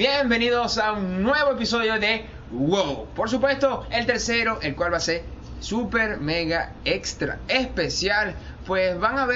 bienvenidos 0.00 0.78
a 0.78 0.92
un 0.92 1.22
nuevo 1.22 1.52
episodio 1.52 2.00
de 2.00 2.24
WOW. 2.52 3.08
Por 3.14 3.28
supuesto, 3.28 3.86
el 3.90 4.06
tercero, 4.06 4.58
el 4.62 4.74
cual 4.74 4.94
va 4.94 4.96
a 4.96 5.00
ser 5.00 5.24
super, 5.60 6.18
mega, 6.18 6.72
extra, 6.86 7.38
especial. 7.48 8.34
Pues 8.66 8.98
van 8.98 9.18
a 9.18 9.28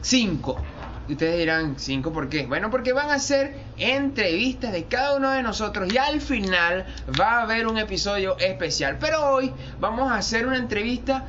cinco. 0.00 0.60
Y 1.06 1.12
ustedes 1.12 1.38
dirán, 1.38 1.78
¿cinco 1.78 2.12
por 2.12 2.28
qué? 2.28 2.46
Bueno, 2.46 2.68
porque 2.68 2.92
van 2.92 3.10
a 3.10 3.20
ser 3.20 3.54
entrevistas 3.76 4.72
de 4.72 4.86
cada 4.86 5.16
uno 5.16 5.30
de 5.30 5.44
nosotros 5.44 5.92
y 5.92 5.98
al 5.98 6.20
final 6.20 6.84
va 7.20 7.38
a 7.38 7.42
haber 7.42 7.68
un 7.68 7.78
episodio 7.78 8.36
especial. 8.38 8.96
Pero 8.98 9.24
hoy 9.24 9.52
vamos 9.78 10.10
a 10.10 10.16
hacer 10.16 10.48
una 10.48 10.56
entrevista 10.56 11.26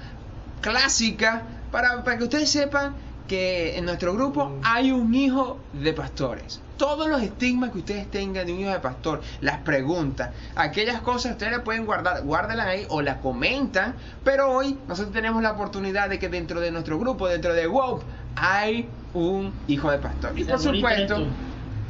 clásica 0.61 1.43
para 1.71 2.17
que 2.17 2.23
ustedes 2.23 2.49
sepan 2.49 2.95
que 3.31 3.77
en 3.77 3.85
nuestro 3.85 4.13
grupo 4.13 4.51
hay 4.61 4.91
un 4.91 5.15
hijo 5.15 5.57
de 5.71 5.93
pastores. 5.93 6.59
Todos 6.75 7.07
los 7.07 7.21
estigmas 7.21 7.71
que 7.71 7.77
ustedes 7.77 8.11
tengan 8.11 8.45
de 8.45 8.51
un 8.51 8.59
hijo 8.59 8.71
de 8.71 8.79
pastor, 8.81 9.21
las 9.39 9.59
preguntas, 9.59 10.31
aquellas 10.57 10.99
cosas 10.99 11.31
ustedes 11.31 11.53
las 11.53 11.61
pueden 11.61 11.85
guardar, 11.85 12.23
guárdenlas 12.23 12.67
ahí 12.67 12.85
o 12.89 13.01
las 13.01 13.17
comentan. 13.17 13.95
Pero 14.25 14.51
hoy 14.51 14.77
nosotros 14.89 15.13
tenemos 15.13 15.41
la 15.41 15.51
oportunidad 15.53 16.09
de 16.09 16.19
que 16.19 16.27
dentro 16.27 16.59
de 16.59 16.71
nuestro 16.71 16.99
grupo, 16.99 17.29
dentro 17.29 17.53
de 17.53 17.67
WOP, 17.67 18.03
hay 18.35 18.89
un 19.13 19.53
hijo 19.69 19.89
de 19.89 19.99
pastor. 19.99 20.37
Y 20.37 20.43
por 20.43 20.59
supuesto, 20.59 21.25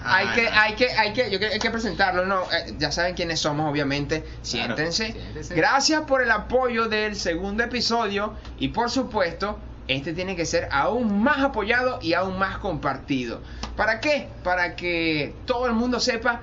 hay 0.05 0.27
que, 0.35 0.48
hay 0.48 0.76
que, 0.76 0.91
hay 0.91 1.13
que, 1.13 1.31
yo 1.31 1.39
que- 1.39 1.48
hay 1.48 1.59
que 1.59 1.71
presentarlo, 1.71 2.27
no, 2.27 2.41
eh, 2.51 2.76
ya 2.77 2.91
saben 2.91 3.15
quiénes 3.15 3.39
somos, 3.39 3.67
obviamente. 3.67 4.23
Siéntense. 4.43 5.13
siéntense. 5.13 5.55
Gracias 5.55 6.01
por 6.01 6.21
el 6.21 6.29
apoyo 6.29 6.87
del 6.87 7.15
segundo 7.15 7.63
episodio 7.63 8.34
y 8.59 8.67
por 8.67 8.91
supuesto, 8.91 9.57
este 9.88 10.13
tiene 10.13 10.35
que 10.35 10.45
ser 10.45 10.67
aún 10.71 11.21
más 11.23 11.40
apoyado 11.40 11.99
y 12.02 12.13
aún 12.13 12.38
más 12.38 12.58
compartido. 12.58 13.41
¿Para 13.76 13.99
qué? 13.99 14.27
Para 14.44 14.76
que 14.76 15.34
todo 15.45 15.66
el 15.67 15.73
mundo 15.73 15.99
sepa 15.99 16.41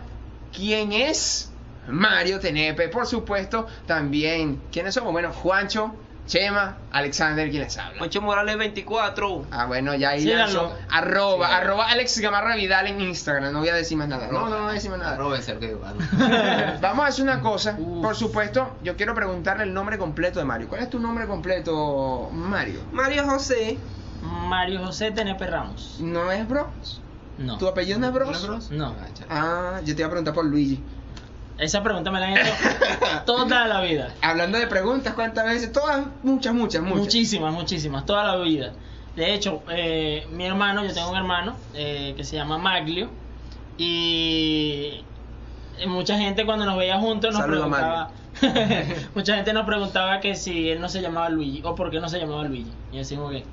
quién 0.52 0.92
es 0.92 1.50
Mario 1.88 2.40
Tenepe, 2.40 2.88
por 2.88 3.06
supuesto, 3.06 3.66
también 3.86 4.60
quiénes 4.70 4.94
somos. 4.94 5.12
Bueno, 5.12 5.32
Juancho, 5.32 5.94
Chema, 6.28 6.76
Alexander, 6.92 7.48
¿quién 7.50 7.62
les 7.62 7.78
habla? 7.78 8.02
Ocho 8.02 8.20
Morales 8.20 8.58
24. 8.58 9.46
Ah, 9.50 9.64
bueno, 9.64 9.94
ya 9.94 10.10
ahí 10.10 10.20
Síganlo. 10.20 10.64
lanzó. 10.64 10.76
Arroba, 10.90 11.56
arroba 11.56 11.88
Alex 11.88 12.18
Gamarra 12.18 12.54
Vidal 12.54 12.86
en 12.86 13.00
Instagram. 13.00 13.50
No 13.50 13.60
voy 13.60 13.70
a 13.70 13.74
decir 13.74 13.96
más 13.96 14.08
nada. 14.08 14.28
No, 14.28 14.42
no, 14.42 14.50
no 14.50 14.62
voy 14.64 14.70
a 14.70 14.74
decir 14.74 14.90
más 14.90 14.98
nada. 15.00 15.16
Róbense 15.16 15.52
el 15.52 15.58
que 15.58 15.74
Vamos 16.82 17.04
a 17.04 17.08
hacer 17.08 17.24
una 17.24 17.40
cosa. 17.40 17.76
Uf. 17.78 18.02
Por 18.02 18.14
supuesto, 18.14 18.76
yo 18.84 18.94
quiero 18.96 19.14
preguntarle 19.14 19.64
el 19.64 19.72
nombre 19.72 19.96
completo 19.96 20.38
de 20.38 20.44
Mario. 20.44 20.68
¿Cuál 20.68 20.82
es 20.82 20.90
tu 20.90 21.00
nombre 21.00 21.26
completo, 21.26 22.28
Mario? 22.30 22.80
Mario 22.92 23.24
José. 23.24 23.78
Mario 24.20 24.84
José 24.84 25.10
Tenepe 25.12 25.46
Ramos. 25.46 25.96
¿No 25.98 26.30
es 26.30 26.46
Bros? 26.46 27.00
No. 27.38 27.56
¿Tu 27.56 27.66
apellido 27.66 27.98
no 27.98 28.08
es 28.08 28.12
Bros? 28.12 28.70
No. 28.70 28.94
Ah, 29.30 29.80
yo 29.82 29.94
te 29.94 30.02
iba 30.02 30.08
a 30.08 30.10
preguntar 30.10 30.34
por 30.34 30.44
Luigi. 30.44 30.82
Esa 31.58 31.82
pregunta 31.82 32.10
me 32.10 32.20
la 32.20 32.26
han 32.26 32.38
hecho 32.38 32.52
toda 33.26 33.66
la 33.66 33.80
vida. 33.80 34.14
Hablando 34.22 34.58
de 34.58 34.66
preguntas, 34.68 35.14
¿cuántas 35.14 35.44
veces? 35.44 35.72
Todas, 35.72 36.06
muchas, 36.22 36.54
muchas, 36.54 36.82
muchas. 36.82 36.98
Muchísimas, 37.00 37.52
muchísimas, 37.52 38.06
toda 38.06 38.24
la 38.24 38.36
vida. 38.36 38.72
De 39.16 39.34
hecho, 39.34 39.62
eh, 39.68 40.26
mi 40.30 40.44
hermano, 40.46 40.84
yo 40.84 40.94
tengo 40.94 41.10
un 41.10 41.16
hermano 41.16 41.56
eh, 41.74 42.14
que 42.16 42.22
se 42.22 42.36
llama 42.36 42.58
Maglio. 42.58 43.10
Y 43.76 45.04
mucha 45.86 46.16
gente 46.18 46.46
cuando 46.46 46.64
nos 46.64 46.76
veía 46.76 46.98
juntos 46.98 47.32
nos 47.32 47.40
Saludo 47.42 47.62
preguntaba. 47.62 48.10
mucha 49.14 49.34
gente 49.34 49.52
nos 49.52 49.66
preguntaba 49.66 50.20
que 50.20 50.36
si 50.36 50.70
él 50.70 50.80
no 50.80 50.88
se 50.88 51.00
llamaba 51.00 51.28
Luigi 51.28 51.62
o 51.64 51.74
por 51.74 51.90
qué 51.90 51.98
no 51.98 52.08
se 52.08 52.20
llamaba 52.20 52.44
Luigi. 52.44 52.72
Y 52.92 52.98
decimos 52.98 53.32
que. 53.32 53.44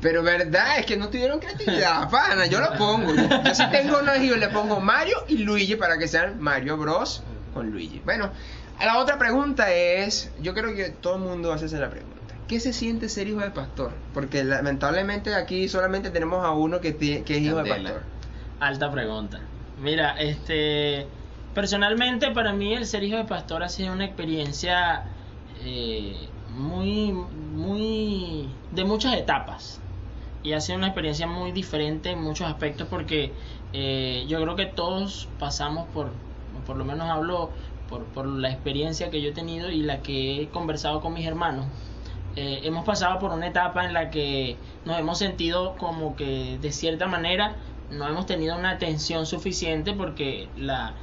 Pero 0.00 0.22
verdad, 0.22 0.78
es 0.78 0.86
que 0.86 0.96
no 0.96 1.08
tuvieron 1.08 1.40
creatividad, 1.40 2.08
pana. 2.10 2.46
Yo 2.46 2.60
lo 2.60 2.74
pongo. 2.74 3.14
Yo, 3.14 3.28
yo 3.44 3.54
sí 3.54 3.64
tengo 3.70 3.98
unos 4.00 4.18
hijos, 4.18 4.38
le 4.38 4.48
pongo 4.48 4.80
Mario 4.80 5.16
y 5.28 5.38
Luigi 5.38 5.76
para 5.76 5.98
que 5.98 6.06
sean 6.08 6.40
Mario 6.40 6.76
Bros 6.76 7.22
con 7.54 7.70
Luigi. 7.70 8.00
Bueno, 8.04 8.30
la 8.78 8.98
otra 8.98 9.18
pregunta 9.18 9.72
es, 9.72 10.30
yo 10.40 10.54
creo 10.54 10.74
que 10.74 10.90
todo 10.90 11.16
el 11.16 11.22
mundo 11.22 11.52
hace 11.52 11.66
esa 11.66 11.78
la 11.78 11.90
pregunta. 11.90 12.16
¿Qué 12.46 12.60
se 12.60 12.72
siente 12.72 13.08
ser 13.08 13.28
hijo 13.28 13.40
de 13.40 13.50
pastor? 13.50 13.92
Porque 14.14 14.44
lamentablemente 14.44 15.34
aquí 15.34 15.68
solamente 15.68 16.10
tenemos 16.10 16.44
a 16.44 16.50
uno 16.52 16.80
que, 16.80 16.96
que 16.96 17.22
es 17.36 17.42
hijo 17.42 17.62
de 17.62 17.68
pastor. 17.68 18.02
Alta 18.60 18.90
pregunta. 18.90 19.40
Mira, 19.80 20.18
este, 20.18 21.06
personalmente 21.54 22.30
para 22.30 22.52
mí 22.52 22.74
el 22.74 22.86
ser 22.86 23.02
hijo 23.04 23.16
de 23.16 23.24
pastor 23.24 23.62
ha 23.62 23.68
sido 23.68 23.92
una 23.92 24.06
experiencia 24.06 25.04
eh, 25.64 26.16
muy, 26.50 27.12
muy, 27.12 28.48
de 28.72 28.84
muchas 28.84 29.14
etapas. 29.14 29.80
Y 30.48 30.54
ha 30.54 30.62
sido 30.62 30.78
una 30.78 30.86
experiencia 30.86 31.26
muy 31.26 31.52
diferente 31.52 32.10
en 32.10 32.22
muchos 32.22 32.46
aspectos 32.46 32.88
porque 32.88 33.32
eh, 33.74 34.24
yo 34.28 34.40
creo 34.40 34.56
que 34.56 34.64
todos 34.64 35.28
pasamos 35.38 35.86
por, 35.92 36.10
por 36.66 36.78
lo 36.78 36.86
menos 36.86 37.10
hablo 37.10 37.50
por, 37.90 38.04
por 38.04 38.26
la 38.26 38.48
experiencia 38.50 39.10
que 39.10 39.20
yo 39.20 39.28
he 39.28 39.32
tenido 39.32 39.70
y 39.70 39.82
la 39.82 40.00
que 40.00 40.40
he 40.40 40.48
conversado 40.48 41.02
con 41.02 41.12
mis 41.12 41.26
hermanos. 41.26 41.66
Eh, 42.34 42.60
hemos 42.62 42.86
pasado 42.86 43.18
por 43.18 43.30
una 43.32 43.46
etapa 43.46 43.84
en 43.84 43.92
la 43.92 44.08
que 44.08 44.56
nos 44.86 44.98
hemos 44.98 45.18
sentido 45.18 45.76
como 45.76 46.16
que 46.16 46.56
de 46.62 46.72
cierta 46.72 47.06
manera 47.06 47.56
no 47.90 48.08
hemos 48.08 48.24
tenido 48.24 48.56
una 48.56 48.70
atención 48.70 49.26
suficiente 49.26 49.92
porque 49.92 50.48
la, 50.56 50.94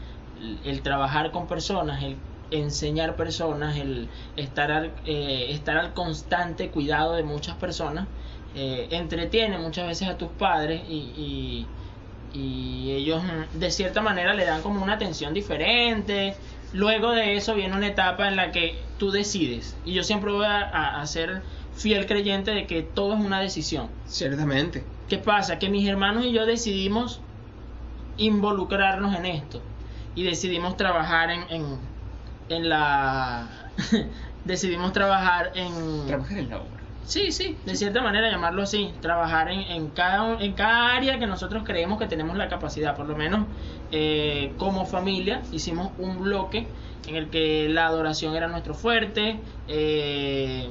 el 0.63 0.81
trabajar 0.81 1.29
con 1.29 1.45
personas, 1.45 2.01
el 2.01 2.17
enseñar 2.50 3.16
personas, 3.16 3.78
el 3.78 4.09
estar 4.38 4.72
al, 4.72 4.91
eh, 5.05 5.47
estar 5.50 5.78
al 5.78 5.94
constante 5.94 6.72
cuidado 6.72 7.13
de 7.13 7.22
muchas 7.22 7.55
personas, 7.57 8.07
eh, 8.55 8.88
entretiene 8.91 9.57
muchas 9.57 9.88
veces 9.88 10.07
a 10.07 10.17
tus 10.17 10.29
padres 10.29 10.81
y, 10.89 10.93
y, 12.33 12.38
y 12.39 12.91
ellos 12.93 13.23
mm, 13.23 13.59
de 13.59 13.71
cierta 13.71 14.01
manera 14.01 14.33
le 14.33 14.45
dan 14.45 14.61
como 14.61 14.81
una 14.83 14.93
atención 14.93 15.33
diferente. 15.33 16.35
Luego 16.73 17.11
de 17.11 17.35
eso 17.38 17.55
viene 17.55 17.75
una 17.75 17.88
etapa 17.88 18.27
en 18.27 18.35
la 18.35 18.51
que 18.51 18.77
tú 18.97 19.11
decides. 19.11 19.75
Y 19.85 19.93
yo 19.93 20.03
siempre 20.03 20.31
voy 20.31 20.45
a, 20.45 20.59
a- 20.61 21.01
a 21.01 21.05
ser 21.07 21.41
fiel 21.75 22.05
creyente 22.05 22.51
de 22.51 22.66
que 22.67 22.81
todo 22.83 23.13
es 23.13 23.19
una 23.19 23.39
decisión. 23.39 23.89
Ciertamente. 24.07 24.83
¿Qué 25.09 25.17
pasa? 25.17 25.59
Que 25.59 25.69
mis 25.69 25.87
hermanos 25.87 26.25
y 26.25 26.31
yo 26.33 26.45
decidimos 26.45 27.22
involucrarnos 28.17 29.16
en 29.16 29.25
esto. 29.25 29.61
Y 30.16 30.23
decidimos 30.23 30.77
trabajar 30.77 31.29
en, 31.31 31.41
en, 31.49 31.66
en 32.49 32.69
la... 32.69 33.49
decidimos 34.45 34.93
trabajar 34.93 35.51
en... 35.55 36.07
Trabajar 36.07 36.37
en 36.39 36.49
la. 36.49 36.61
Sí, 37.05 37.31
sí, 37.31 37.55
de 37.66 37.75
cierta 37.75 38.01
manera 38.01 38.31
llamarlo 38.31 38.63
así, 38.63 38.91
trabajar 38.99 39.51
en, 39.51 39.59
en, 39.61 39.89
cada, 39.89 40.41
en 40.41 40.53
cada 40.53 40.95
área 40.95 41.19
que 41.19 41.27
nosotros 41.27 41.63
creemos 41.63 41.99
que 41.99 42.07
tenemos 42.07 42.35
la 42.35 42.49
capacidad, 42.49 42.95
por 42.95 43.05
lo 43.05 43.16
menos 43.16 43.45
eh, 43.91 44.53
como 44.57 44.85
familia 44.85 45.41
hicimos 45.51 45.91
un 45.99 46.17
bloque 46.23 46.67
en 47.07 47.16
el 47.16 47.29
que 47.29 47.69
la 47.69 47.85
adoración 47.85 48.35
era 48.35 48.47
nuestro 48.47 48.73
fuerte, 48.73 49.39
eh, 49.67 50.67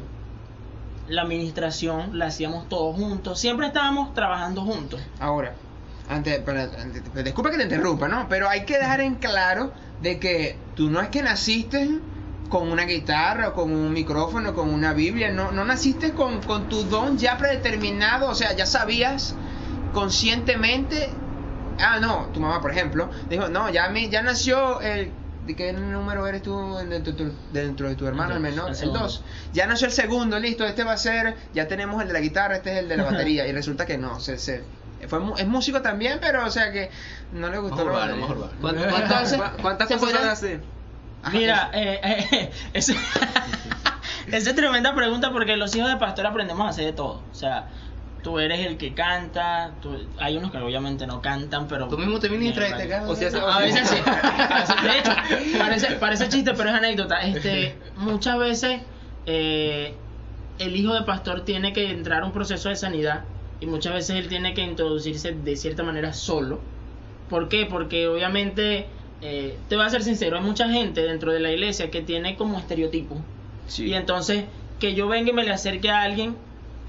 la 1.07 1.23
administración 1.23 2.19
la 2.19 2.27
hacíamos 2.27 2.69
todos 2.69 2.97
juntos, 2.97 3.39
siempre 3.39 3.69
estábamos 3.69 4.13
trabajando 4.15 4.63
juntos. 4.63 5.01
Ahora, 5.21 5.55
antes, 6.09 6.41
para, 6.41 6.65
antes- 6.65 7.05
disculpa 7.25 7.51
que 7.53 7.59
te 7.59 7.63
interrumpa, 7.65 8.09
¿no? 8.09 8.27
Pero 8.29 8.49
hay 8.49 8.65
que 8.65 8.79
dejar 8.79 9.01
en 9.01 9.15
claro 9.17 9.73
de 10.01 10.19
que 10.19 10.59
tú 10.75 10.91
no 10.91 11.01
es 11.01 11.11
que 11.11 11.23
naciste 11.23 11.89
con 12.55 12.71
una 12.71 12.85
guitarra, 12.85 13.49
o 13.49 13.53
con 13.53 13.73
un 13.73 13.93
micrófono, 13.93 14.55
con 14.55 14.73
una 14.73 14.93
Biblia, 14.93 15.33
no, 15.33 15.51
no 15.51 15.65
naciste 15.65 16.13
con, 16.13 16.41
con 16.41 16.69
tu 16.69 16.85
don 16.85 17.19
ya 17.19 17.37
predeterminado, 17.37 18.29
o 18.29 18.35
sea, 18.37 18.53
ya 18.55 18.65
sabías 18.65 19.35
conscientemente, 19.93 21.11
ah, 21.81 21.99
no, 22.01 22.29
tu 22.33 22.39
mamá, 22.39 22.61
por 22.61 22.71
ejemplo, 22.71 23.11
dijo, 23.29 23.49
no, 23.49 23.71
ya, 23.71 23.89
me, 23.89 24.09
ya 24.09 24.23
nació 24.23 24.81
el... 24.81 25.11
¿De 25.47 25.57
qué 25.57 25.73
número 25.73 26.27
eres 26.29 26.43
tú 26.43 26.77
dentro, 26.89 27.13
de 27.13 27.19
tu- 27.25 27.33
dentro 27.53 27.89
de 27.89 27.97
tu 27.97 28.07
hermano, 28.07 28.35
el 28.35 28.41
menor? 28.41 28.67
el 28.67 28.71
El 28.71 28.77
segundo. 28.77 29.01
2. 29.01 29.23
Ya 29.53 29.67
nació 29.67 29.89
el 29.89 29.93
segundo, 29.93 30.39
listo, 30.39 30.65
este 30.65 30.85
va 30.85 30.93
a 30.93 30.97
ser, 30.97 31.35
ya 31.55 31.67
tenemos 31.67 32.01
el 32.03 32.07
de 32.07 32.15
la 32.15 32.21
guitarra, 32.21 32.55
este 32.57 32.73
es 32.73 32.79
el 32.79 32.89
de 32.89 32.97
la 32.97 33.05
batería, 33.11 33.49
y 33.49 33.53
resulta 33.53 33.85
que 33.85 33.99
no, 33.99 34.21
se, 34.21 34.39
se- 34.39 34.63
fue, 35.09 35.19
es 35.39 35.47
músico 35.49 35.83
también, 35.83 36.19
pero 36.21 36.47
o 36.47 36.51
sea 36.51 36.71
que 36.71 36.89
no 37.33 37.51
le 37.51 37.59
gustó. 37.59 37.85
Mejor 37.85 37.93
vale. 37.93 38.15
¿Cuántas, 38.61 38.87
¿Cuántas, 38.93 39.33
cuántas, 39.35 39.61
cuántas 39.61 39.89
se 39.89 39.95
cosas 39.99 40.41
podrían- 40.41 40.61
a? 40.61 40.65
Ajá, 40.65 40.74
Mira, 41.33 41.71
eh, 41.73 42.01
eh, 42.03 42.51
esa 42.75 42.93
es 44.51 44.57
tremenda 44.57 44.95
pregunta 44.95 45.31
porque 45.33 45.57
los 45.57 45.75
hijos 45.77 45.91
de 45.91 45.97
pastor 45.97 46.27
aprendemos 46.27 46.67
a 46.67 46.71
hacer 46.71 46.85
de 46.87 46.93
todo. 46.93 47.23
O 47.31 47.35
sea, 47.35 47.69
tú 48.23 48.39
eres 48.39 48.61
el 48.67 48.79
que 48.79 48.95
canta, 48.95 49.75
tú- 49.83 50.09
hay 50.19 50.37
unos 50.37 50.51
que 50.51 50.59
obviamente 50.59 51.07
no 51.07 51.21
cantan, 51.21 51.69
pero... 51.69 51.89
Tú 51.89 51.99
mismo 51.99 52.19
te 52.19 52.29
ministras 52.31 52.69
y 52.71 52.73
te 52.73 52.77
Mierda. 52.87 52.97
cagas. 53.01 53.11
O 53.11 53.15
sea, 53.17 53.31
se- 53.31 53.39
A 53.39 53.59
veces 53.59 53.89
sí. 53.89 53.97
A 54.07 54.61
veces- 54.61 54.83
de 54.83 54.99
hecho, 54.99 55.59
parece, 55.59 55.87
parece 55.97 56.29
chiste, 56.29 56.53
pero 56.57 56.71
es 56.71 56.75
anécdota. 56.77 57.21
Este, 57.21 57.79
muchas 57.97 58.39
veces 58.39 58.81
eh, 59.27 59.95
el 60.59 60.77
hijo 60.77 60.95
de 60.95 61.03
pastor 61.03 61.43
tiene 61.45 61.73
que 61.73 61.91
entrar 61.91 62.23
a 62.23 62.27
un 62.27 62.33
proceso 62.33 62.69
de 62.71 62.77
sanidad 62.77 63.25
y 63.61 63.67
muchas 63.67 63.93
veces 63.93 64.17
él 64.17 64.29
tiene 64.29 64.55
que 64.55 64.63
introducirse 64.63 65.33
de 65.33 65.57
cierta 65.57 65.83
manera 65.83 66.13
solo. 66.13 66.61
¿Por 67.29 67.49
qué? 67.49 67.67
Porque 67.67 68.07
obviamente, 68.09 68.87
eh, 69.27 69.57
te 69.71 69.77
voy 69.77 69.87
a 69.87 69.91
ser 69.91 70.03
sincero, 70.03 70.37
hay 70.37 70.43
mucha 70.45 70.69
gente 70.69 71.01
dentro 71.03 71.33
de 71.33 71.41
la 71.41 71.51
iglesia 71.51 71.91
que 71.91 72.03
tiene 72.03 72.37
como 72.37 72.59
estereotipo. 72.59 73.17
Sí. 73.69 73.87
Y 73.87 73.95
entonces, 73.95 74.45
que 74.79 74.95
yo 74.95 75.09
venga 75.09 75.31
y 75.31 75.33
me 75.33 75.45
le 75.45 75.51
acerque 75.51 75.89
a 75.91 76.03
alguien 76.03 76.37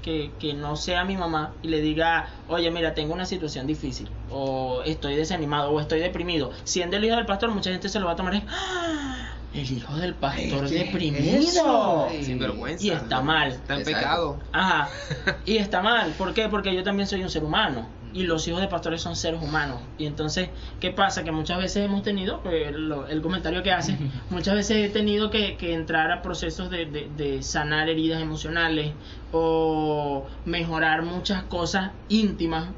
que, 0.02 0.30
que 0.38 0.52
no 0.52 0.76
sea 0.76 1.04
mi 1.04 1.16
mamá 1.16 1.54
y 1.62 1.68
le 1.68 1.80
diga, 1.80 2.28
oye, 2.48 2.70
mira, 2.70 2.92
tengo 2.94 3.14
una 3.14 3.24
situación 3.24 3.66
difícil, 3.66 4.08
o 4.30 4.82
estoy 4.84 5.16
desanimado, 5.16 5.70
o 5.70 5.80
estoy 5.80 6.00
deprimido, 6.00 6.52
siendo 6.64 6.98
el 6.98 7.04
hijo 7.06 7.16
del 7.16 7.26
pastor, 7.26 7.50
mucha 7.50 7.70
gente 7.70 7.88
se 7.88 7.98
lo 7.98 8.06
va 8.06 8.12
a 8.12 8.16
tomar, 8.16 8.42
"Ah, 8.48 9.32
el 9.54 9.72
hijo 9.72 9.96
del 9.96 10.12
pastor 10.14 10.68
¿Qué 10.68 10.80
es 10.80 10.86
deprimido. 10.86 12.08
Sin 12.20 12.38
vergüenza. 12.38 12.84
Y 12.84 12.90
está 12.90 13.22
mal. 13.22 13.52
Está 13.52 13.76
en 13.76 13.84
pecado. 13.84 14.38
Ajá. 14.52 14.90
Y 15.46 15.56
está 15.56 15.80
mal. 15.80 16.12
¿Por 16.18 16.34
qué? 16.34 16.48
Porque 16.50 16.74
yo 16.74 16.82
también 16.82 17.06
soy 17.08 17.22
un 17.22 17.30
ser 17.30 17.42
humano. 17.42 17.86
Y 18.16 18.22
los 18.22 18.48
hijos 18.48 18.62
de 18.62 18.68
pastores 18.68 19.02
son 19.02 19.14
seres 19.14 19.42
humanos. 19.42 19.78
Y 19.98 20.06
entonces, 20.06 20.48
¿qué 20.80 20.90
pasa? 20.90 21.22
Que 21.22 21.32
muchas 21.32 21.58
veces 21.58 21.84
hemos 21.84 22.02
tenido, 22.02 22.40
pues, 22.42 22.72
lo- 22.74 23.06
el 23.08 23.20
comentario 23.20 23.62
que 23.62 23.72
hace, 23.72 23.98
muchas 24.30 24.54
veces 24.54 24.78
he 24.78 24.88
tenido 24.88 25.28
que, 25.30 25.56
que 25.56 25.74
entrar 25.74 26.10
a 26.10 26.22
procesos 26.22 26.70
de, 26.70 26.86
de- 26.86 27.10
de 27.14 27.42
sanar 27.42 27.90
heridas 27.90 28.22
emocionales 28.22 28.92
o 29.32 30.26
mejorar 30.46 31.02
muchas 31.02 31.42
cosas 31.44 31.90
íntimas 32.08 32.70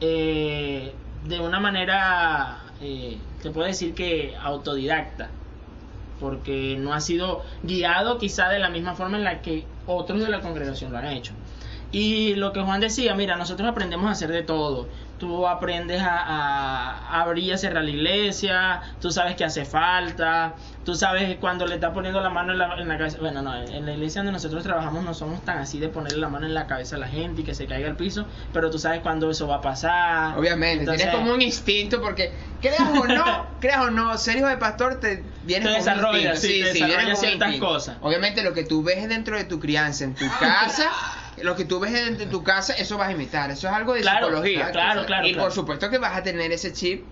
eh, 0.00 0.94
de 1.24 1.40
una 1.40 1.60
manera, 1.60 2.58
eh, 2.80 3.18
te 3.42 3.50
puedo 3.50 3.66
decir 3.66 3.94
que 3.94 4.34
autodidacta 4.40 5.28
porque 6.20 6.76
no 6.78 6.94
ha 6.94 7.00
sido 7.00 7.42
guiado 7.62 8.16
quizá 8.18 8.48
de 8.48 8.58
la 8.58 8.70
misma 8.70 8.94
forma 8.94 9.18
en 9.18 9.24
la 9.24 9.42
que 9.42 9.66
otros 9.86 10.20
de 10.20 10.28
la 10.30 10.40
congregación 10.40 10.90
lo 10.92 10.98
han 10.98 11.08
hecho. 11.08 11.34
Y 11.92 12.34
lo 12.34 12.52
que 12.52 12.60
Juan 12.60 12.80
decía, 12.80 13.14
mira, 13.14 13.36
nosotros 13.36 13.68
aprendemos 13.68 14.06
a 14.08 14.12
hacer 14.12 14.30
de 14.30 14.42
todo. 14.42 14.88
Tú 15.18 15.48
aprendes 15.48 16.02
a, 16.02 16.18
a 16.18 17.22
abrir 17.22 17.50
y 17.54 17.56
cerrar 17.56 17.84
la 17.84 17.90
iglesia, 17.90 18.82
tú 19.00 19.10
sabes 19.10 19.34
que 19.34 19.44
hace 19.44 19.64
falta, 19.64 20.56
tú 20.84 20.94
sabes 20.94 21.38
cuando 21.40 21.66
le 21.66 21.76
estás 21.76 21.94
poniendo 21.94 22.20
la 22.20 22.28
mano 22.28 22.52
en 22.52 22.58
la, 22.58 22.74
en 22.76 22.86
la 22.86 22.98
cabeza. 22.98 23.16
Bueno, 23.18 23.40
no, 23.40 23.56
en 23.56 23.86
la 23.86 23.92
iglesia 23.92 24.18
donde 24.20 24.32
nosotros 24.32 24.62
trabajamos 24.62 25.04
no 25.04 25.14
somos 25.14 25.42
tan 25.42 25.56
así 25.56 25.78
de 25.78 25.88
ponerle 25.88 26.18
la 26.18 26.28
mano 26.28 26.44
en 26.44 26.52
la 26.52 26.66
cabeza 26.66 26.96
a 26.96 26.98
la 26.98 27.08
gente 27.08 27.40
y 27.40 27.44
que 27.44 27.54
se 27.54 27.66
caiga 27.66 27.88
al 27.88 27.96
piso, 27.96 28.26
pero 28.52 28.70
tú 28.70 28.78
sabes 28.78 29.00
cuándo 29.00 29.30
eso 29.30 29.46
va 29.46 29.56
a 29.56 29.60
pasar. 29.62 30.38
Obviamente, 30.38 30.80
Entonces, 30.80 31.04
tienes 31.04 31.18
como 31.18 31.32
un 31.32 31.40
instinto 31.40 32.02
porque 32.02 32.34
creas 32.60 32.80
o 32.82 33.06
no, 33.06 33.46
creas 33.60 33.80
o 33.86 33.90
no, 33.90 34.18
ser 34.18 34.36
hijo 34.36 34.48
de 34.48 34.58
pastor 34.58 35.00
te 35.00 35.24
viene 35.44 35.64
Te 35.64 35.72
desarrolla, 35.72 36.32
instinto. 36.32 36.72
sí, 36.74 36.78
te 36.78 37.06
un 37.10 37.16
ciertas 37.16 37.56
cosas. 37.56 37.96
Obviamente 38.02 38.42
lo 38.42 38.52
que 38.52 38.64
tú 38.64 38.82
ves 38.82 39.08
dentro 39.08 39.38
de 39.38 39.44
tu 39.44 39.60
crianza, 39.60 40.04
en 40.04 40.14
tu 40.14 40.26
casa, 40.40 40.90
lo 41.42 41.54
que 41.56 41.64
tú 41.64 41.78
ves 41.80 42.18
de 42.18 42.26
tu 42.26 42.42
casa, 42.42 42.72
eso 42.74 42.96
vas 42.96 43.08
a 43.08 43.12
imitar. 43.12 43.50
Eso 43.50 43.68
es 43.68 43.72
algo 43.74 43.94
de 43.94 44.00
Claro, 44.00 44.26
psicología. 44.28 44.70
claro, 44.70 45.04
claro, 45.06 45.26
Y 45.26 45.34
por 45.34 45.52
supuesto 45.52 45.90
que 45.90 45.98
vas 45.98 46.16
a 46.16 46.22
tener 46.22 46.50
ese 46.52 46.72
chip 46.72 47.04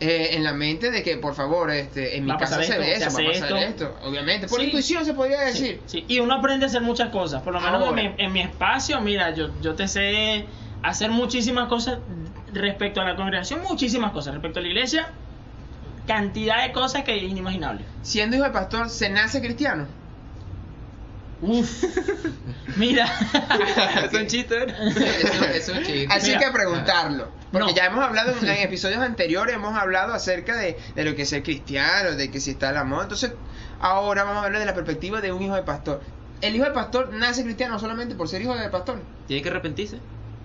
eh, 0.00 0.36
en 0.36 0.44
la 0.44 0.52
mente 0.52 0.92
de 0.92 1.02
que, 1.02 1.16
por 1.16 1.34
favor, 1.34 1.72
este, 1.72 2.16
en 2.16 2.24
mi 2.24 2.36
casa 2.36 2.62
se 2.62 2.78
ve 2.78 2.92
esto, 2.92 3.06
eso, 3.08 3.16
se 3.16 3.22
va 3.24 3.28
a 3.30 3.32
pasar 3.32 3.48
esto. 3.58 3.84
esto. 3.86 3.98
Obviamente, 4.04 4.46
por 4.46 4.60
Sí. 4.60 4.66
intuición 4.66 5.04
se 5.04 5.12
podría 5.12 5.40
Sí, 5.48 5.62
decir. 5.62 5.82
sí. 5.86 6.04
Y 6.06 6.20
uno 6.20 6.34
aprende 6.34 6.66
a 6.66 6.68
hacer 6.68 6.82
muchas 6.82 7.08
cosas. 7.10 7.42
Por 7.42 7.52
lo 7.52 7.60
menos 7.60 7.88
en 7.88 7.94
mi, 7.96 8.14
en 8.16 8.32
mi 8.32 8.40
espacio, 8.40 9.00
mira, 9.00 9.34
yo, 9.34 9.50
yo 9.60 9.74
te 9.74 9.88
sé 9.88 10.46
hacer 10.84 11.10
muchísimas 11.10 11.66
cosas 11.68 11.98
respecto 12.52 13.00
a 13.00 13.04
la 13.06 13.16
congregación, 13.16 13.60
muchísimas 13.68 14.12
cosas. 14.12 14.34
Respecto 14.34 14.60
a 14.60 14.62
la 14.62 14.68
iglesia, 14.68 15.08
cantidad 16.06 16.64
de 16.64 16.72
cosas 16.72 17.02
que 17.02 17.16
es 17.16 17.22
inimaginable. 17.24 17.84
Siendo 18.02 18.36
hijo 18.36 18.44
de 18.44 18.52
pastor, 18.52 18.88
¿se 18.90 19.10
nace 19.10 19.40
cristiano? 19.40 19.88
Uf. 21.40 21.84
Mira. 22.76 23.06
Es 24.04 24.14
un 24.14 24.26
chiste, 24.26 24.56
es 25.56 25.66
chiste. 25.66 26.06
Así 26.10 26.28
Mira. 26.30 26.40
que 26.40 26.50
preguntarlo. 26.52 27.28
Porque 27.52 27.68
No. 27.70 27.74
ya 27.74 27.86
hemos 27.86 28.04
hablado 28.04 28.32
en, 28.32 28.46
en 28.48 28.56
episodios 28.62 29.00
anteriores, 29.02 29.54
hemos 29.54 29.74
hablado 29.76 30.12
acerca 30.14 30.56
de, 30.56 30.76
de 30.94 31.04
lo 31.04 31.14
que 31.14 31.22
es 31.22 31.28
ser 31.28 31.42
cristiano, 31.42 32.12
de 32.12 32.30
que 32.30 32.40
si 32.40 32.50
está 32.52 32.70
el 32.70 32.76
amor. 32.76 33.02
Entonces, 33.04 33.32
ahora 33.80 34.24
vamos 34.24 34.42
a 34.42 34.46
hablar 34.46 34.60
de 34.60 34.66
la 34.66 34.74
perspectiva 34.74 35.20
de 35.20 35.32
un 35.32 35.42
hijo 35.42 35.54
de 35.54 35.62
pastor. 35.62 36.00
El 36.40 36.54
hijo 36.54 36.64
de 36.64 36.70
pastor 36.72 37.12
nace 37.12 37.42
cristiano 37.44 37.78
solamente 37.78 38.14
por 38.14 38.28
ser 38.28 38.42
hijo 38.42 38.54
de 38.56 38.68
pastor. 38.68 39.00
Tiene 39.26 39.42
que 39.42 39.48
arrepentirse. 39.48 39.98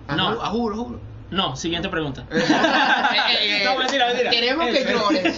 No. 0.08 0.42
A 0.42 0.50
juro, 0.50 0.74
a 0.74 0.78
juro. 0.78 1.00
No, 1.34 1.56
siguiente 1.56 1.88
pregunta. 1.88 2.26
Eh, 2.34 2.36
eh, 2.38 3.62
eh, 3.62 3.64
No, 3.64 3.78
mentira, 3.78 4.06
mentira. 4.06 4.30
Queremos 4.30 4.66
que 4.66 4.84
llores. 4.84 5.36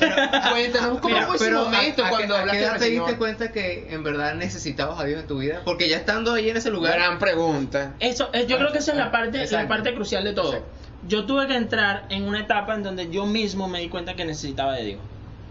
Cuéntanos 0.50 0.98
cómo 1.00 1.14
Mira, 1.14 1.26
fue 1.26 1.36
ese 1.36 1.44
Pero 1.46 1.64
momento 1.64 2.04
a, 2.04 2.06
a 2.06 2.10
cuando 2.10 2.34
a 2.36 2.40
hablaste 2.40 2.58
qué 2.58 2.64
edad 2.64 2.72
con 2.72 2.76
el 2.76 2.80
te 2.82 2.90
diste 2.90 3.04
Señor. 3.06 3.18
cuenta 3.18 3.52
que 3.52 3.86
en 3.94 4.02
verdad 4.02 4.34
necesitabas 4.34 5.00
a 5.00 5.04
Dios 5.04 5.20
en 5.20 5.26
tu 5.26 5.38
vida? 5.38 5.62
Porque 5.64 5.88
ya 5.88 5.96
estando 5.96 6.34
ahí 6.34 6.50
en 6.50 6.56
ese 6.56 6.70
lugar, 6.70 6.94
Gran 6.94 7.18
pregunta. 7.18 7.94
Eso, 8.00 8.30
eh, 8.32 8.46
yo 8.48 8.58
creo 8.58 8.72
que 8.72 8.78
esa 8.78 8.92
es 8.92 8.98
la 8.98 9.10
parte, 9.10 9.38
la 9.38 9.44
Exacto. 9.44 9.68
parte 9.68 9.94
crucial 9.94 10.24
de 10.24 10.32
todo. 10.32 10.52
Exacto. 10.54 10.68
Yo 11.08 11.24
tuve 11.26 11.46
que 11.46 11.56
entrar 11.56 12.06
en 12.08 12.24
una 12.24 12.40
etapa 12.40 12.74
en 12.74 12.82
donde 12.82 13.10
yo 13.10 13.26
mismo 13.26 13.68
me 13.68 13.80
di 13.80 13.88
cuenta 13.88 14.14
que 14.14 14.24
necesitaba 14.24 14.74
de 14.74 14.84
Dios. 14.84 15.00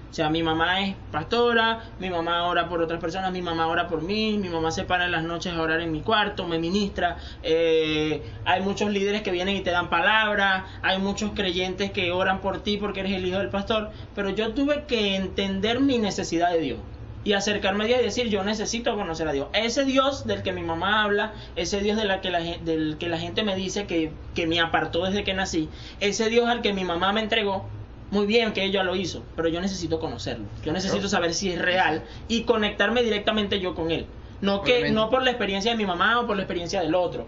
O 0.09 0.13
sea, 0.15 0.29
mi 0.29 0.43
mamá 0.43 0.81
es 0.81 0.95
pastora, 1.11 1.83
mi 1.99 2.09
mamá 2.09 2.47
ora 2.47 2.69
por 2.69 2.81
otras 2.81 3.01
personas, 3.01 3.31
mi 3.31 3.41
mamá 3.41 3.67
ora 3.67 3.87
por 3.87 4.01
mí, 4.01 4.37
mi 4.37 4.49
mamá 4.49 4.71
se 4.71 4.83
para 4.83 5.05
en 5.05 5.11
las 5.11 5.23
noches 5.23 5.53
a 5.53 5.61
orar 5.61 5.81
en 5.81 5.91
mi 5.91 6.01
cuarto, 6.01 6.47
me 6.47 6.57
ministra. 6.57 7.17
eh, 7.43 8.23
hay 8.45 8.61
muchos 8.61 8.89
líderes 8.91 9.23
que 9.23 9.31
vienen 9.31 9.55
y 9.57 9.61
te 9.61 9.71
dan 9.71 9.89
palabra, 9.89 10.65
hay 10.81 10.99
muchos 10.99 11.31
creyentes 11.31 11.91
que 11.91 12.11
oran 12.11 12.39
por 12.39 12.63
ti 12.63 12.77
porque 12.77 13.01
eres 13.01 13.13
el 13.13 13.25
hijo 13.25 13.39
del 13.39 13.49
pastor, 13.49 13.91
pero 14.13 14.29
yo 14.29 14.53
tuve 14.53 14.85
que 14.85 15.15
entender 15.15 15.79
mi 15.81 15.97
necesidad 15.97 16.51
de 16.51 16.59
Dios 16.59 16.79
y 17.25 17.33
acercarme 17.33 17.85
a 17.85 17.87
Dios 17.87 17.99
y 18.01 18.03
decir 18.03 18.29
yo 18.29 18.43
necesito 18.43 18.95
conocer 18.95 19.27
a 19.27 19.33
Dios. 19.33 19.47
Ese 19.53 19.83
Dios 19.83 20.25
del 20.25 20.43
que 20.43 20.53
mi 20.53 20.61
mamá 20.61 21.03
habla, 21.03 21.33
ese 21.55 21.81
Dios 21.81 21.97
de 21.97 22.05
la 22.05 22.21
que 22.21 22.29
la, 22.29 22.39
del 22.39 22.97
que 22.99 23.09
la 23.09 23.17
gente 23.17 23.43
me 23.43 23.55
dice 23.55 23.87
que 23.87 24.47
me 24.47 24.59
apartó 24.61 25.03
desde 25.05 25.23
que 25.23 25.33
nací, 25.33 25.67
ese 25.99 26.29
Dios 26.29 26.47
al 26.47 26.61
que 26.61 26.71
mi 26.71 26.85
mamá 26.85 27.11
me 27.11 27.21
entregó, 27.21 27.65
muy 28.11 28.25
bien 28.25 28.53
que 28.53 28.63
ella 28.63 28.83
lo 28.83 28.95
hizo, 28.95 29.23
pero 29.35 29.47
yo 29.47 29.61
necesito 29.61 29.99
conocerlo. 29.99 30.45
Yo 30.63 30.71
necesito 30.71 31.07
saber 31.09 31.33
si 31.33 31.51
es 31.51 31.59
real 31.59 32.03
y 32.27 32.43
conectarme 32.43 33.03
directamente 33.03 33.59
yo 33.59 33.75
con 33.75 33.91
él. 33.91 34.05
No 34.41 34.61
que 34.61 34.73
Obviamente. 34.73 34.95
no 34.95 35.09
por 35.09 35.23
la 35.23 35.31
experiencia 35.31 35.71
de 35.71 35.77
mi 35.77 35.85
mamá 35.85 36.19
o 36.19 36.27
por 36.27 36.35
la 36.35 36.43
experiencia 36.43 36.81
del 36.81 36.93
otro, 36.93 37.27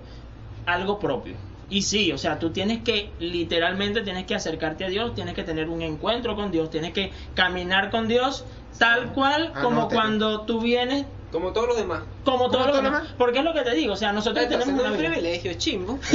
algo 0.65 0.99
propio. 0.99 1.35
Y 1.69 1.81
sí, 1.81 2.11
o 2.13 2.17
sea, 2.17 2.39
tú 2.39 2.51
tienes 2.51 2.81
que, 2.83 3.09
literalmente, 3.19 4.01
tienes 4.01 4.25
que 4.25 4.35
acercarte 4.35 4.85
a 4.85 4.89
Dios, 4.89 5.13
tienes 5.15 5.33
que 5.33 5.43
tener 5.43 5.69
un 5.69 5.81
encuentro 5.81 6.35
con 6.35 6.51
Dios, 6.51 6.69
tienes 6.69 6.93
que 6.93 7.11
caminar 7.33 7.89
con 7.89 8.07
Dios 8.07 8.45
tal 8.77 9.11
cual 9.13 9.51
como 9.61 9.81
Anótelo. 9.81 10.01
cuando 10.01 10.41
tú 10.41 10.61
vienes, 10.61 11.05
Como 11.31 11.51
todos 11.51 11.67
los 11.67 11.77
demás. 11.77 12.03
como 12.23 12.49
todos 12.49 12.67
los 12.67 12.75
demás. 12.77 13.01
demás? 13.01 13.13
Porque 13.17 13.39
es 13.39 13.43
lo 13.43 13.53
que 13.53 13.61
te 13.63 13.73
digo, 13.75 13.93
o 13.93 13.97
sea, 13.97 14.13
nosotros 14.13 14.47
tenemos 14.47 14.67
un 14.67 14.77
vida. 14.77 14.97
privilegio, 14.97 15.53
chimbo. 15.55 15.99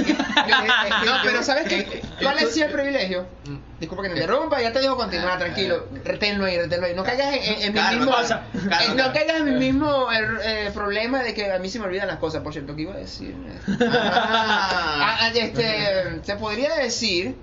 No, 1.05 1.13
pero 1.23 1.43
¿sabes 1.43 1.69
qué? 1.69 2.03
¿Cuál 2.23 2.39
es 2.39 2.57
el 2.57 2.71
privilegio? 2.73 3.27
Mm. 3.47 3.57
Disculpa 3.81 4.05
que 4.05 4.09
te 4.11 4.15
interrumpa, 4.21 4.61
ya 4.63 4.73
te 4.73 4.81
dejo 4.81 4.97
continuar, 4.97 5.33
Ah, 5.35 5.39
tranquilo. 5.39 5.87
Reténlo 6.05 6.45
ahí, 6.47 6.57
reténlo 6.57 6.87
ahí. 6.87 6.95
No 6.95 7.05
caigas 7.05 7.35
en, 7.35 7.43
en- 7.43 7.63
en 7.63 7.73
mi 7.75 7.97
mismo. 7.99 8.13
eh, 8.15 8.95
no 8.97 9.13
caigas 9.13 9.37
en 9.37 9.45
mi 9.45 9.53
mismo 9.53 10.09
er- 10.11 10.41
eh, 10.45 10.71
problema 10.73 11.23
de 11.23 11.35
que 11.35 11.53
a 11.53 11.59
mí 11.59 11.69
se 11.69 11.79
me 11.79 11.87
olvidan 11.87 12.07
las 12.09 12.19
cosas. 12.19 12.43
Por 12.43 12.53
cierto, 12.53 12.75
¿qué 12.75 12.83
iba 12.83 12.95
a 12.95 12.99
decir? 12.99 13.35
Ah, 13.81 15.19
ah, 15.21 15.29
este, 15.35 16.21
se 16.23 16.37
podría 16.37 16.75
decir, 16.77 17.37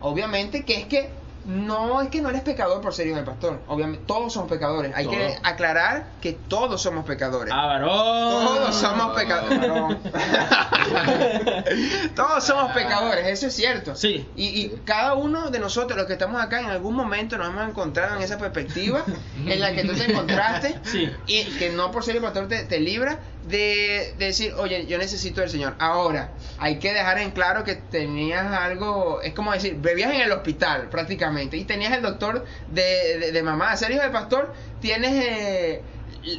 obviamente, 0.00 0.64
que 0.64 0.74
es 0.80 0.86
que 0.86 1.10
no 1.44 2.00
es 2.00 2.08
que 2.08 2.22
no 2.22 2.28
eres 2.28 2.42
pecador 2.42 2.80
por 2.80 2.94
ser 2.94 3.06
hijo 3.06 3.16
del 3.16 3.24
pastor. 3.24 3.60
Obviamente, 3.66 4.04
todos 4.06 4.32
somos 4.32 4.48
pecadores. 4.48 4.92
Hay 4.94 5.08
que 5.08 5.36
aclarar 5.42 6.06
que 6.20 6.32
todos 6.32 6.80
somos 6.80 7.04
pecadores. 7.04 7.52
Ah, 7.54 7.66
varón. 7.66 7.88
Todos 7.88 8.74
somos 8.74 9.16
pecadores. 9.16 9.60
Todos 12.14 12.44
somos 12.44 12.72
pecadores, 12.72 13.26
eso 13.26 13.46
es 13.46 13.54
cierto. 13.54 13.94
Sí. 13.94 14.26
Y, 14.36 14.46
y 14.46 14.80
cada 14.84 15.14
uno 15.14 15.50
de 15.50 15.58
nosotros, 15.58 15.96
los 15.96 16.06
que 16.06 16.14
estamos 16.14 16.40
acá, 16.40 16.60
en 16.60 16.66
algún 16.66 16.94
momento 16.94 17.38
nos 17.38 17.48
hemos 17.48 17.68
encontrado 17.68 18.16
en 18.16 18.22
esa 18.22 18.38
perspectiva 18.38 19.04
en 19.46 19.60
la 19.60 19.72
que 19.72 19.84
tú 19.84 19.94
te 19.94 20.10
encontraste. 20.10 20.78
Sí. 20.84 21.10
Y 21.26 21.44
que 21.58 21.70
no 21.70 21.90
por 21.90 22.04
ser 22.04 22.16
el 22.16 22.22
pastor 22.22 22.48
te, 22.48 22.64
te 22.64 22.80
libra 22.80 23.18
de, 23.48 24.14
de 24.18 24.26
decir, 24.26 24.52
oye, 24.54 24.86
yo 24.86 24.98
necesito 24.98 25.40
del 25.40 25.50
Señor. 25.50 25.74
Ahora, 25.78 26.32
hay 26.58 26.78
que 26.78 26.92
dejar 26.92 27.18
en 27.18 27.30
claro 27.32 27.64
que 27.64 27.74
tenías 27.74 28.46
algo, 28.52 29.20
es 29.22 29.34
como 29.34 29.52
decir, 29.52 29.76
bebías 29.78 30.12
en 30.12 30.20
el 30.20 30.32
hospital 30.32 30.88
prácticamente 30.88 31.56
y 31.56 31.64
tenías 31.64 31.92
el 31.92 32.02
doctor 32.02 32.44
de, 32.68 33.18
de, 33.18 33.32
de 33.32 33.42
mamá. 33.42 33.76
Ser 33.76 33.90
hijo 33.90 34.02
de 34.02 34.10
pastor, 34.10 34.52
tienes, 34.80 35.12
eh, 35.14 35.82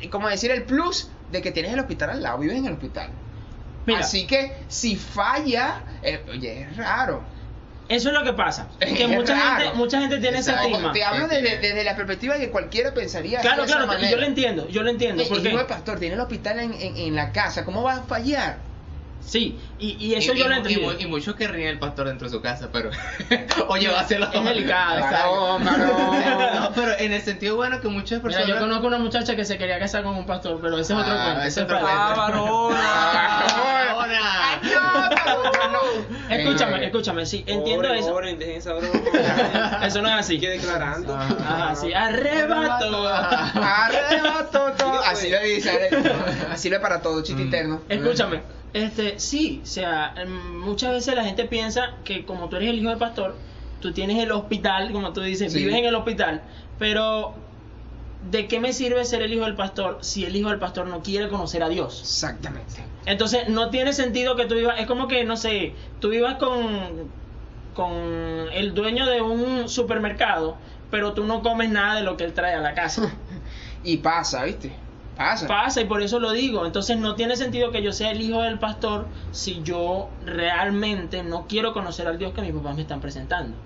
como 0.09 0.29
decir, 0.29 0.51
el 0.51 0.63
plus 0.63 1.09
de 1.31 1.41
que 1.41 1.51
tienes 1.51 1.73
el 1.73 1.79
hospital 1.79 2.11
al 2.11 2.23
lado, 2.23 2.37
vives 2.39 2.57
en 2.57 2.67
el 2.67 2.73
hospital. 2.73 3.09
Mira, 3.85 3.99
Así 3.99 4.25
que 4.25 4.55
si 4.69 4.95
falla, 4.95 5.83
eh, 6.01 6.23
oye, 6.29 6.61
es 6.61 6.77
raro. 6.77 7.23
Eso 7.95 8.09
es 8.09 8.13
lo 8.13 8.23
que 8.23 8.33
pasa. 8.33 8.67
Que 8.79 9.07
mucha 9.07 9.35
gente, 9.57 9.73
mucha 9.75 9.99
gente 9.99 10.17
tiene 10.19 10.39
ese 10.39 10.51
Exacto. 10.51 10.69
estigma. 10.71 10.91
Te 10.93 11.03
hablo 11.03 11.27
desde, 11.27 11.57
desde 11.59 11.83
la 11.83 11.95
perspectiva 11.95 12.33
de 12.35 12.41
que 12.41 12.49
cualquiera 12.51 12.93
pensaría 12.93 13.39
Claro, 13.41 13.63
de 13.63 13.69
esa 13.69 13.77
claro, 13.85 13.99
yo 14.01 14.17
lo 14.17 14.25
entiendo, 14.25 14.67
yo 14.69 14.83
lo 14.83 14.89
entiendo. 14.89 15.23
Porque 15.29 15.49
de 15.49 15.65
pastor, 15.65 15.99
tiene 15.99 16.15
el 16.15 16.21
hospital 16.21 16.59
en, 16.59 16.73
en, 16.73 16.97
en 16.97 17.15
la 17.15 17.31
casa, 17.31 17.65
¿cómo 17.65 17.83
va 17.83 17.95
a 17.95 18.01
fallar? 18.03 18.57
Sí, 19.25 19.57
y, 19.79 19.91
y 20.05 20.15
eso 20.15 20.33
y, 20.33 20.37
yo 20.39 20.49
lo 20.49 20.53
y- 20.55 20.57
entiendo. 20.57 20.93
y- 20.99 21.03
y 21.03 21.07
muchos 21.07 21.35
querrían 21.35 21.69
el 21.69 21.79
pastor 21.79 22.07
dentro 22.09 22.27
de 22.27 22.31
su 22.35 22.41
casa, 22.41 22.67
pero. 22.73 22.89
Oye, 23.69 23.87
va 23.87 24.01
a 24.01 24.05
delicado. 24.43 25.59
No, 25.59 26.71
pero 26.75 26.91
en 26.99 27.13
el 27.13 27.21
sentido 27.21 27.55
bueno 27.55 27.79
que 27.79 27.87
muchas 27.87 28.21
Mira, 28.21 28.37
personas. 28.37 28.47
yo 28.49 28.59
conozco 28.59 28.87
una 28.87 28.97
muchacha 28.99 29.35
que 29.37 29.45
se 29.45 29.57
quería 29.57 29.79
casar 29.79 30.03
con 30.03 30.15
un 30.17 30.25
pastor, 30.25 30.59
pero 30.61 30.77
ese 30.77 30.91
es 30.93 30.99
otro 30.99 31.13
Ah, 31.13 31.23
cuento. 31.25 31.41
ese 31.47 31.59
es 31.61 31.63
otro 31.65 31.79
cuento. 31.79 31.99
Ah, 32.01 32.13
varona. 32.17 33.82
Escúchame, 36.29 36.77
Eh, 36.77 36.85
escúchame, 36.85 37.25
sí, 37.25 37.43
entiendo 37.47 37.93
eso. 37.93 38.13
oren, 38.13 38.39
dejen 38.39 38.57
esa 38.57 38.73
broma. 38.73 39.85
Eso 39.85 40.01
no 40.01 40.07
es 40.09 40.15
así. 40.15 40.39
Que 40.39 40.49
declarando. 40.49 41.15
Ajá, 41.15 41.75
sí, 41.75 41.93
arrebato. 41.93 43.07
Arrebato 43.07 44.71
todo. 44.77 44.99
Así 45.05 45.29
lo 45.29 45.39
dice. 45.41 45.89
Así 46.51 46.69
lo 46.69 46.75
es 46.77 46.81
para 46.81 47.01
todo, 47.01 47.21
chiste 47.23 47.41
interno. 47.41 47.81
Escúchame, 47.89 48.41
este, 48.73 49.19
sí, 49.19 49.61
o 49.63 49.65
sea, 49.65 50.13
em, 50.17 50.59
muchas 50.59 50.91
veces 50.91 51.15
la 51.15 51.23
gente 51.23 51.45
piensa 51.45 51.91
que 52.03 52.25
como 52.25 52.49
tú 52.49 52.55
eres 52.57 52.69
el 52.69 52.79
hijo 52.79 52.89
del 52.89 52.97
pastor, 52.99 53.35
tú 53.81 53.91
tienes 53.93 54.17
el 54.23 54.31
hospital, 54.31 54.91
como 54.91 55.13
tú 55.13 55.21
dices, 55.21 55.51
Sí. 55.51 55.59
vives 55.59 55.75
en 55.75 55.85
el 55.85 55.95
hospital, 55.95 56.41
pero 56.79 57.35
¿de 58.29 58.47
qué 58.47 58.59
me 58.59 58.73
sirve 58.73 59.03
ser 59.05 59.21
el 59.21 59.33
hijo 59.33 59.45
del 59.45 59.55
pastor 59.55 59.97
si 60.01 60.25
el 60.25 60.35
hijo 60.35 60.49
del 60.49 60.59
pastor 60.59 60.87
no 60.87 61.01
quiere 61.01 61.29
conocer 61.29 61.63
a 61.63 61.69
Dios? 61.69 61.99
Exactamente. 62.01 62.83
Entonces, 63.05 63.49
no 63.49 63.69
tiene 63.69 63.93
sentido 63.93 64.35
que 64.35 64.45
tú 64.45 64.55
vivas, 64.55 64.79
es 64.79 64.87
como 64.87 65.07
que, 65.07 65.23
no 65.25 65.37
sé, 65.37 65.75
tú 65.99 66.09
vivas 66.09 66.35
con, 66.35 67.09
con 67.73 67.93
el 68.53 68.73
dueño 68.73 69.05
de 69.05 69.21
un 69.21 69.67
supermercado, 69.67 70.57
pero 70.89 71.13
tú 71.13 71.25
no 71.25 71.41
comes 71.41 71.69
nada 71.69 71.95
de 71.95 72.03
lo 72.03 72.17
que 72.17 72.23
él 72.23 72.33
trae 72.33 72.53
a 72.53 72.61
la 72.61 72.73
casa. 72.73 73.13
Y 73.85 73.97
pasa, 73.97 74.45
¿viste? 74.45 74.71
Pasa. 75.17 75.45
Pasa 75.45 75.81
y 75.81 75.85
por 75.85 76.01
eso 76.01 76.17
lo 76.17 76.31
digo. 76.31 76.65
Entonces 76.65 76.97
no 76.97 77.15
tiene 77.15 77.35
sentido 77.35 77.69
que 77.71 77.83
yo 77.83 77.91
sea 77.91 78.11
el 78.11 78.21
hijo 78.21 78.41
del 78.41 78.59
pastor 78.59 79.07
si 79.31 79.61
yo 79.61 80.09
realmente 80.25 81.21
no 81.21 81.47
quiero 81.49 81.73
conocer 81.73 82.07
al 82.07 82.17
Dios 82.17 82.33
que 82.33 82.41
mis 82.41 82.53
papás 82.53 82.77
me 82.77 82.83
están 82.83 83.01
presentando. 83.01 83.57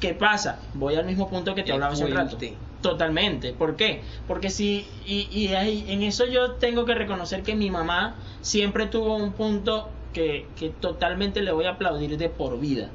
¿Qué 0.00 0.14
pasa? 0.14 0.60
Voy 0.72 0.94
al 0.94 1.04
mismo 1.04 1.28
punto 1.28 1.54
que 1.54 1.62
te 1.62 1.68
El 1.68 1.74
hablaba 1.74 1.92
hace 1.92 2.06
un 2.06 2.12
rato. 2.12 2.38
Totalmente. 2.82 3.52
¿Por 3.52 3.76
qué? 3.76 4.02
Porque 4.26 4.50
si, 4.50 4.86
y, 5.04 5.28
y 5.32 5.54
ahí, 5.54 5.84
en 5.88 6.02
eso 6.02 6.26
yo 6.26 6.52
tengo 6.52 6.84
que 6.84 6.94
reconocer 6.94 7.42
que 7.42 7.56
mi 7.56 7.70
mamá 7.70 8.14
siempre 8.40 8.86
tuvo 8.86 9.16
un 9.16 9.32
punto 9.32 9.90
que, 10.12 10.46
que 10.56 10.70
totalmente 10.70 11.42
le 11.42 11.52
voy 11.52 11.64
a 11.64 11.70
aplaudir 11.70 12.16
de 12.16 12.28
por 12.28 12.60
vida. 12.60 12.90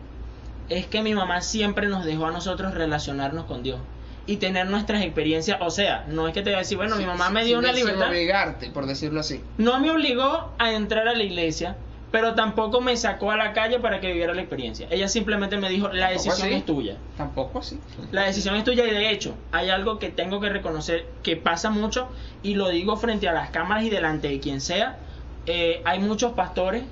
Es 0.69 0.87
que 0.87 1.01
mi 1.01 1.13
mamá 1.13 1.41
siempre 1.41 1.87
nos 1.87 2.05
dejó 2.05 2.27
a 2.27 2.31
nosotros 2.31 2.73
relacionarnos 2.73 3.45
con 3.45 3.63
Dios 3.63 3.79
y 4.25 4.37
tener 4.37 4.67
nuestras 4.67 5.03
experiencias. 5.03 5.57
O 5.61 5.69
sea, 5.69 6.05
no 6.07 6.27
es 6.27 6.33
que 6.33 6.41
te 6.41 6.51
voy 6.51 6.55
a 6.55 6.59
decir, 6.59 6.77
bueno, 6.77 6.95
mi 6.95 7.05
mamá 7.05 7.29
me 7.29 7.43
dio 7.43 7.59
una 7.59 7.73
libertad. 7.73 8.07
obligarte, 8.07 8.69
por 8.69 8.85
decirlo 8.85 9.19
así. 9.19 9.41
No 9.57 9.79
me 9.79 9.91
obligó 9.91 10.53
a 10.57 10.71
entrar 10.71 11.07
a 11.07 11.13
la 11.13 11.23
iglesia, 11.23 11.75
pero 12.13 12.35
tampoco 12.35 12.79
me 12.79 12.95
sacó 12.95 13.31
a 13.31 13.37
la 13.37 13.53
calle 13.53 13.79
para 13.79 13.99
que 13.99 14.05
viviera 14.05 14.35
la 14.35 14.41
experiencia. 14.41 14.85
Ella 14.91 15.07
simplemente 15.07 15.57
me 15.57 15.67
dijo, 15.67 15.87
la 15.87 16.11
decisión 16.11 16.47
así. 16.47 16.53
es 16.53 16.63
tuya. 16.63 16.95
Tampoco 17.17 17.57
así. 17.57 17.79
La 18.11 18.21
decisión 18.21 18.55
es 18.55 18.63
tuya 18.63 18.85
y 18.85 18.91
de 18.91 19.09
hecho 19.09 19.33
hay 19.51 19.71
algo 19.71 19.97
que 19.97 20.11
tengo 20.11 20.39
que 20.39 20.49
reconocer 20.49 21.07
que 21.23 21.37
pasa 21.37 21.71
mucho 21.71 22.07
y 22.43 22.53
lo 22.53 22.69
digo 22.69 22.97
frente 22.97 23.27
a 23.27 23.33
las 23.33 23.49
cámaras 23.49 23.83
y 23.85 23.89
delante 23.89 24.27
de 24.29 24.39
quien 24.39 24.61
sea. 24.61 24.99
eh, 25.47 25.81
hay 25.85 25.97
muchos 25.99 26.33
pastores 26.33 26.83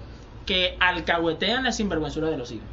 que 0.47 0.75
alcahuetean 0.79 1.65
la 1.65 1.71
sinvergüenzura 1.71 2.27
de 2.31 2.37
los 2.37 2.51
hijos. 2.51 2.65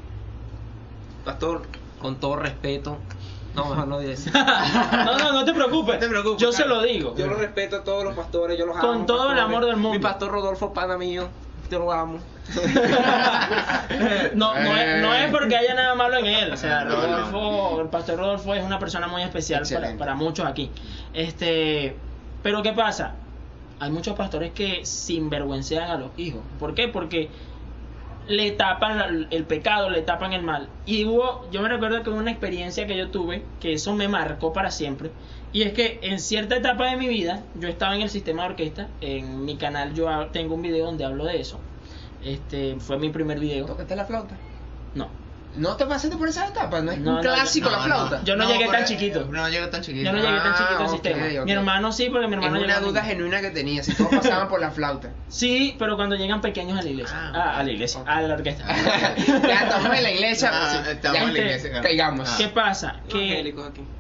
Pastor, 1.26 1.66
con 2.00 2.16
todo 2.18 2.36
respeto. 2.36 2.96
No, 3.54 3.66
mejor 3.68 3.88
no. 3.88 3.98
No, 5.04 5.18
no, 5.18 5.32
no 5.32 5.44
te 5.44 5.52
preocupes. 5.52 5.94
No 5.96 6.00
te 6.00 6.08
preocupes, 6.08 6.40
Yo 6.40 6.50
se 6.52 6.64
lo 6.64 6.80
digo. 6.82 7.14
Yo 7.14 7.26
lo 7.26 7.34
respeto 7.34 7.76
a 7.76 7.84
todos 7.84 8.04
los 8.04 8.14
pastores, 8.14 8.58
yo 8.58 8.64
los 8.64 8.78
Con 8.78 8.94
amo. 8.96 9.04
todo 9.06 9.32
el 9.32 9.38
amor 9.38 9.66
del 9.66 9.76
mundo. 9.76 9.98
Mi 9.98 10.02
pastor 10.02 10.30
Rodolfo, 10.30 10.72
pana 10.72 10.96
mío, 10.96 11.28
lo 11.76 11.92
amo. 11.92 12.18
no, 14.34 14.54
no, 14.54 14.76
es, 14.76 15.02
no 15.02 15.14
es 15.14 15.30
porque 15.30 15.56
haya 15.56 15.74
nada 15.74 15.94
malo 15.94 16.16
en 16.16 16.26
él. 16.26 16.52
O 16.52 16.56
sea, 16.56 16.84
No, 16.84 17.06
no. 17.06 17.30
Rodolfo, 17.30 17.80
el 17.82 17.88
pastor 17.88 18.18
Rodolfo 18.18 18.54
es 18.54 18.64
una 18.64 18.78
persona 18.78 19.08
muy 19.08 19.22
especial 19.22 19.64
para, 19.98 20.14
muchos 20.14 20.46
aquí. 20.46 20.70
Este, 21.12 21.96
pero 22.42 22.62
¿qué 22.62 22.72
pasa? 22.72 23.14
Hay 23.80 23.90
muchos 23.90 24.16
pastores 24.16 24.52
que 24.52 24.84
sinvergüencean 24.84 25.90
a 25.90 25.96
los 25.96 26.10
hijos. 26.16 26.40
¿Por 26.58 26.74
qué? 26.74 26.88
Porque 26.88 27.28
le 28.28 28.50
tapan 28.52 29.28
el 29.30 29.44
pecado, 29.44 29.90
le 29.90 30.02
tapan 30.02 30.32
el 30.32 30.42
mal. 30.42 30.68
Y 30.86 31.04
hubo, 31.04 31.48
yo 31.50 31.62
me 31.62 31.68
recuerdo 31.68 32.02
que 32.02 32.10
hubo 32.10 32.18
una 32.18 32.30
experiencia 32.30 32.86
que 32.86 32.96
yo 32.96 33.10
tuve, 33.10 33.42
que 33.60 33.72
eso 33.72 33.94
me 33.94 34.08
marcó 34.08 34.52
para 34.52 34.70
siempre. 34.70 35.10
Y 35.52 35.62
es 35.62 35.72
que 35.72 35.98
en 36.02 36.20
cierta 36.20 36.56
etapa 36.56 36.90
de 36.90 36.96
mi 36.96 37.08
vida, 37.08 37.42
yo 37.54 37.68
estaba 37.68 37.96
en 37.96 38.02
el 38.02 38.10
sistema 38.10 38.42
de 38.42 38.48
orquesta. 38.50 38.88
En 39.00 39.44
mi 39.44 39.56
canal 39.56 39.94
yo 39.94 40.08
tengo 40.28 40.54
un 40.54 40.62
video 40.62 40.86
donde 40.86 41.04
hablo 41.04 41.24
de 41.24 41.40
eso. 41.40 41.58
Este 42.22 42.76
fue 42.80 42.98
mi 42.98 43.10
primer 43.10 43.38
video. 43.38 43.66
Tócate 43.66 43.96
la 43.96 44.04
flauta. 44.04 44.36
No. 44.94 45.08
No 45.58 45.76
te 45.76 45.84
pasaste 45.86 46.16
por 46.16 46.28
esa 46.28 46.46
etapa, 46.46 46.80
no 46.80 46.92
es 46.92 46.98
No, 47.00 47.10
un 47.10 47.16
no, 47.16 47.22
clásico 47.22 47.68
yo- 47.68 47.76
la 47.76 47.82
flauta. 47.82 48.20
Yo 48.24 48.36
no 48.36 48.48
llegué 48.48 48.68
tan 48.68 48.84
chiquito. 48.84 49.26
No 49.30 49.48
llegué 49.48 49.66
tan 49.66 49.82
chiquito. 49.82 50.04
Yo 50.04 50.12
no 50.12 50.18
llegué 50.22 50.38
tan 50.38 50.52
Ah, 50.52 50.56
chiquito 50.58 50.82
al 50.84 50.88
sistema. 50.90 51.44
Mi 51.44 51.52
hermano 51.52 51.92
sí, 51.92 52.08
porque 52.10 52.26
mi 52.28 52.34
Es 52.36 52.42
hermano 52.44 52.64
una 52.64 52.74
llegó 52.78 52.88
duda 52.90 53.02
genuina 53.02 53.40
que 53.40 53.50
tenía, 53.50 53.82
si 53.82 53.94
todos 53.94 54.10
pasaban 54.14 54.48
por 54.48 54.60
la 54.60 54.70
flauta. 54.70 55.10
Sí, 55.28 55.76
pero 55.78 55.96
cuando 55.96 56.16
llegan 56.16 56.40
pequeños 56.40 56.78
a 56.78 56.82
la 56.82 56.88
iglesia. 56.88 57.16
Ah, 57.18 57.32
Ah, 57.34 57.58
a 57.58 57.62
la 57.64 57.70
iglesia, 57.72 58.00
Ok. 58.00 58.08
a 58.08 58.20
la 58.22 58.34
orquesta. 58.34 58.64
ya 59.46 59.60
estamos 59.64 59.96
en 59.96 60.02
la 60.02 60.10
iglesia. 60.10 60.50
Ah, 60.52 60.70
pues, 60.84 60.96
estamos 60.96 61.18
ya, 61.18 61.24
en 61.26 61.32
la 61.34 61.38
iglesia, 61.38 61.68
claro. 61.70 61.82
Caigamos. 61.84 62.28
Ah. 62.30 62.34
¿Qué 62.38 62.48
pasa? 62.48 62.96
Que 63.08 63.54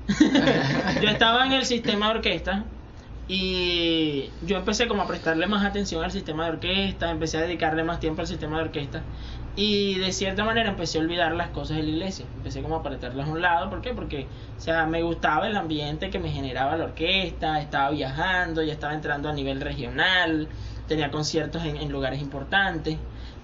yo 1.02 1.08
estaba 1.08 1.44
en 1.46 1.52
el 1.52 1.64
sistema 1.66 2.06
de 2.10 2.14
orquesta 2.16 2.64
y 3.26 4.30
yo 4.42 4.56
empecé 4.56 4.88
como 4.88 5.02
a 5.02 5.06
prestarle 5.06 5.46
más 5.46 5.64
atención 5.64 6.02
al 6.02 6.10
sistema 6.10 6.44
de 6.46 6.52
orquesta, 6.52 7.10
empecé 7.10 7.36
a 7.38 7.42
dedicarle 7.42 7.84
más 7.84 8.00
tiempo 8.00 8.22
al 8.22 8.26
sistema 8.26 8.56
de 8.56 8.64
orquesta 8.64 9.02
y 9.58 9.98
de 9.98 10.12
cierta 10.12 10.44
manera 10.44 10.68
empecé 10.68 10.98
a 10.98 11.00
olvidar 11.00 11.32
las 11.32 11.48
cosas 11.48 11.78
de 11.78 11.82
la 11.82 11.88
iglesia, 11.88 12.24
empecé 12.36 12.62
como 12.62 12.76
a 12.76 12.78
apretarlas 12.78 13.26
a 13.26 13.30
un 13.32 13.42
lado, 13.42 13.68
¿por 13.68 13.80
qué? 13.80 13.92
Porque 13.92 14.28
o 14.56 14.60
sea, 14.60 14.86
me 14.86 15.02
gustaba 15.02 15.48
el 15.48 15.56
ambiente 15.56 16.10
que 16.10 16.20
me 16.20 16.30
generaba 16.30 16.76
la 16.76 16.84
orquesta, 16.84 17.60
estaba 17.60 17.90
viajando, 17.90 18.62
ya 18.62 18.72
estaba 18.72 18.94
entrando 18.94 19.28
a 19.28 19.32
nivel 19.32 19.60
regional, 19.60 20.46
tenía 20.86 21.10
conciertos 21.10 21.64
en, 21.64 21.76
en 21.76 21.90
lugares 21.90 22.22
importantes 22.22 22.98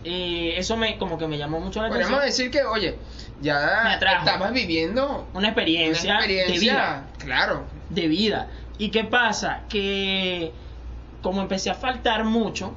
y 0.04 0.50
eso 0.50 0.76
me 0.76 0.98
como 0.98 1.18
que 1.18 1.26
me 1.26 1.36
llamó 1.36 1.58
mucho 1.58 1.82
la 1.82 1.88
atención. 1.88 2.20
decir 2.20 2.48
que, 2.48 2.62
oye, 2.62 2.96
ya 3.42 3.94
estabas 3.94 4.52
viviendo 4.52 5.26
Una 5.34 5.48
experiencia, 5.48 6.10
una 6.10 6.24
experiencia, 6.24 6.54
de 6.54 6.60
vida. 6.60 7.06
claro. 7.18 7.64
de 7.90 8.06
vida. 8.06 8.48
¿Y 8.78 8.90
qué 8.90 9.02
pasa? 9.02 9.62
Que 9.68 10.52
como 11.22 11.42
empecé 11.42 11.70
a 11.70 11.74
faltar 11.74 12.22
mucho 12.24 12.72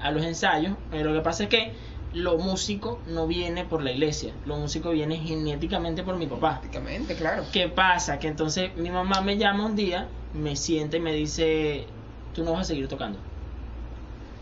a 0.00 0.10
los 0.12 0.24
ensayos, 0.24 0.76
lo 0.92 1.12
que 1.12 1.20
pasa 1.20 1.42
es 1.42 1.50
que 1.50 1.72
lo 2.12 2.38
músico 2.38 3.00
no 3.06 3.26
viene 3.26 3.64
por 3.64 3.82
la 3.82 3.92
iglesia, 3.92 4.32
lo 4.44 4.56
músico 4.56 4.90
viene 4.90 5.18
genéticamente 5.18 6.02
por 6.02 6.16
mi 6.16 6.26
papá. 6.26 6.60
Prácticamente, 6.60 7.14
claro. 7.14 7.44
¿Qué 7.52 7.68
pasa? 7.68 8.18
Que 8.18 8.28
entonces 8.28 8.76
mi 8.76 8.90
mamá 8.90 9.20
me 9.20 9.36
llama 9.36 9.66
un 9.66 9.76
día, 9.76 10.08
me 10.34 10.56
siente 10.56 10.96
y 10.96 11.00
me 11.00 11.12
dice, 11.12 11.86
tú 12.34 12.42
no 12.42 12.52
vas 12.52 12.62
a 12.62 12.64
seguir 12.64 12.88
tocando. 12.88 13.18